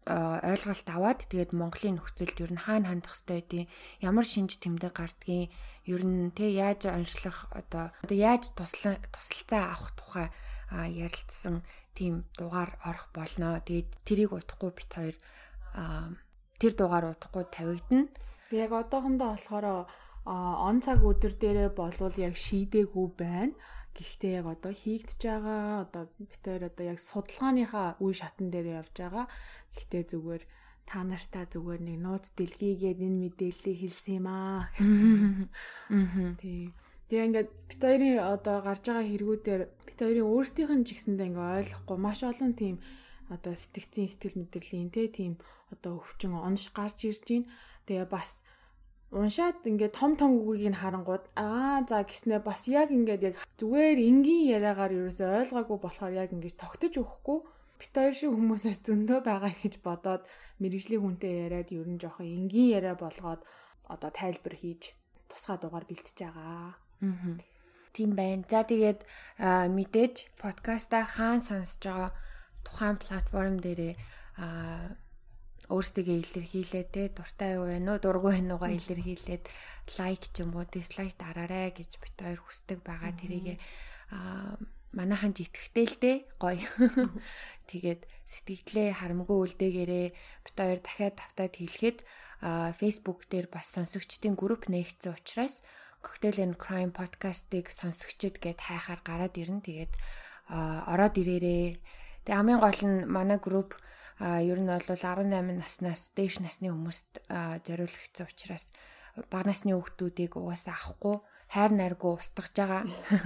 [0.06, 3.68] ойлголт аваад тэгээд Монголын нөхцөлд ер нь хаана хандах хэвтэй байдیں۔
[4.04, 5.48] Ямар шинж тэмдэг гардгийг
[5.88, 10.28] ер нь тэ яаж онцлох одоо одоо яаж туслалцаа авах тухай
[10.68, 11.64] ярилцсан
[11.96, 13.64] тийм дугаар орох болно.
[13.64, 15.16] Тэгээд тэрийг утахгүй бит хоёр
[16.60, 18.12] тэр дугаар утахгүй тавигдана.
[18.52, 19.88] Яг одоохондоо болохоор
[20.28, 23.56] он цаг өдөр дээрээ болвол яг шийдээгүй байна.
[23.94, 26.02] Гэхдээ яг одоо хийгдэж байгаа одоо
[26.42, 29.26] хоёр одоо яг судалгааныхаа үе шатн дээр явж байгаа.
[29.74, 30.42] Гэхдээ зүгээр
[30.84, 34.68] та нартаа зүгээр нэг нууц дэлгийгээд энэ мэдээллийг хэлсэн юм аа.
[36.42, 36.74] Тий.
[37.08, 41.48] Тэгээ ингээд бит хоёрын одоо гарч байгаа хэрэгүүдээр бит хоёрын өөрсдийнх нь ч гэсэндээ ингээ
[41.60, 42.76] ойлгохгүй маш олон тийм
[43.32, 45.40] одоо сэтгцийн сэтгэл мэдрэлийн те тийм
[45.72, 47.48] одоо өвчин онш гарч ирж байна.
[47.88, 48.43] Тэгээ бас
[49.14, 53.98] уншаад ингээд том том үгийг нь харангууд аа за гиснэ бас яг ингээд яг зүгээр
[54.10, 57.38] энгийн яриагаар ерөөсөй ойлгоогүй болохоор яг ингээд тогтож өгөхгүй
[57.78, 60.22] бит хоёр шиг хүмүүсээс зөндөө байгаа гэж бодоод
[60.58, 63.40] мэрэгжлийн хүнтэй яриад ер нь жоохон энгийн яриа болгоод
[63.94, 64.82] одоо тайлбар хийж
[65.30, 66.74] тусгай дугаар бэлтэж байгаа.
[66.74, 67.38] Аа.
[67.94, 68.42] Тийм байна.
[68.50, 69.00] За тэгээд
[69.78, 72.10] мэдээж подкаста хаан сонсож байгаа
[72.66, 73.94] тухайн платформ дээрээ
[74.42, 74.98] аа
[75.72, 79.44] өөрсдөө илэрхийлээ те дуртай юу вэ нөө дургүй байна уугаа илэрхийлээд
[79.96, 83.60] лайк ч юм уу дислайк дараарэ гэж бит хоёр хүсдэг байгаа тэрийг
[84.12, 84.60] аа
[84.94, 86.68] манайхан ч дээ гоё.
[87.70, 91.98] Тэгээд сэтгэлдээ харамгүй үлдээгээрээ бит хоёр дахиад тавтаад хэлэхэд
[92.78, 95.64] Facebook дээр бас сонсогчдын групп нээгдсэн учраас
[96.04, 99.64] Cocktail and Crime podcast-ыг сонсогчд гэд хайхаар гараад ирнэ.
[99.64, 99.92] Тэгээд
[100.52, 101.80] ороод ирээрээ.
[102.28, 103.80] Тэгээ хамгийн гол нь манай групп
[104.20, 105.26] ер нь бол 18
[105.58, 107.24] наснаас дээш насны хүмүүст
[107.66, 108.70] зориулагдсан учраас
[109.30, 111.16] бага насны хүүхдүүдийг угаасаа авахгүй
[111.54, 112.82] хайр найргүй устгаж байгаа.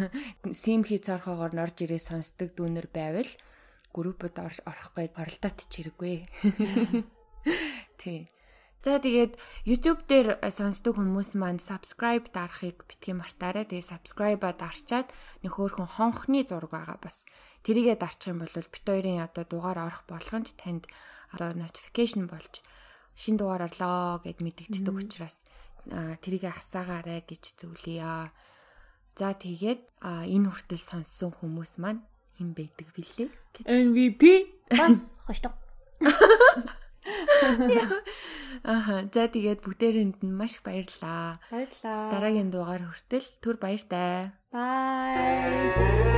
[0.61, 3.31] Сим хий цорхоогоор норж ирээ сонсдог дүүнер байвал
[3.93, 6.29] группод орохгүй оролдоод чирэггүй.
[8.01, 8.29] Тий.
[8.79, 9.35] За тэгээд
[9.67, 13.67] YouTube дээр сонсдог хүмүүс маань subscribe дарахыг битгий мартаарай.
[13.67, 15.11] Тэгээд subscribe-а дарчаад
[15.43, 17.27] нэг хөөрхөн хонхны зураг байгаа бас.
[17.69, 20.89] Тэрийгээ дарчих юм бол бит хоёрын одоо дугаар орох болгонд танд
[21.37, 22.65] одоо notification болж
[23.13, 25.37] шин дугаар орлоо гэд мэдэгддэг учраас
[26.25, 28.33] тэрийгээ хасаагаарай гэж зөвлөё.
[29.21, 32.09] За тэгээд энэ хүртэл сонссон хүмүүс маань
[32.41, 33.69] хэн байдаг бэлээ гэж.
[33.69, 34.23] MVP
[34.73, 35.53] бас хошдог.
[38.65, 38.95] Аха.
[39.13, 41.37] За тэгээд бүгдээрэнд нь маш их баярлалаа.
[41.53, 42.17] Баярлалаа.
[42.17, 44.33] Дараагийн дугаар хүртэл түр баяртай.
[44.49, 46.09] Bye.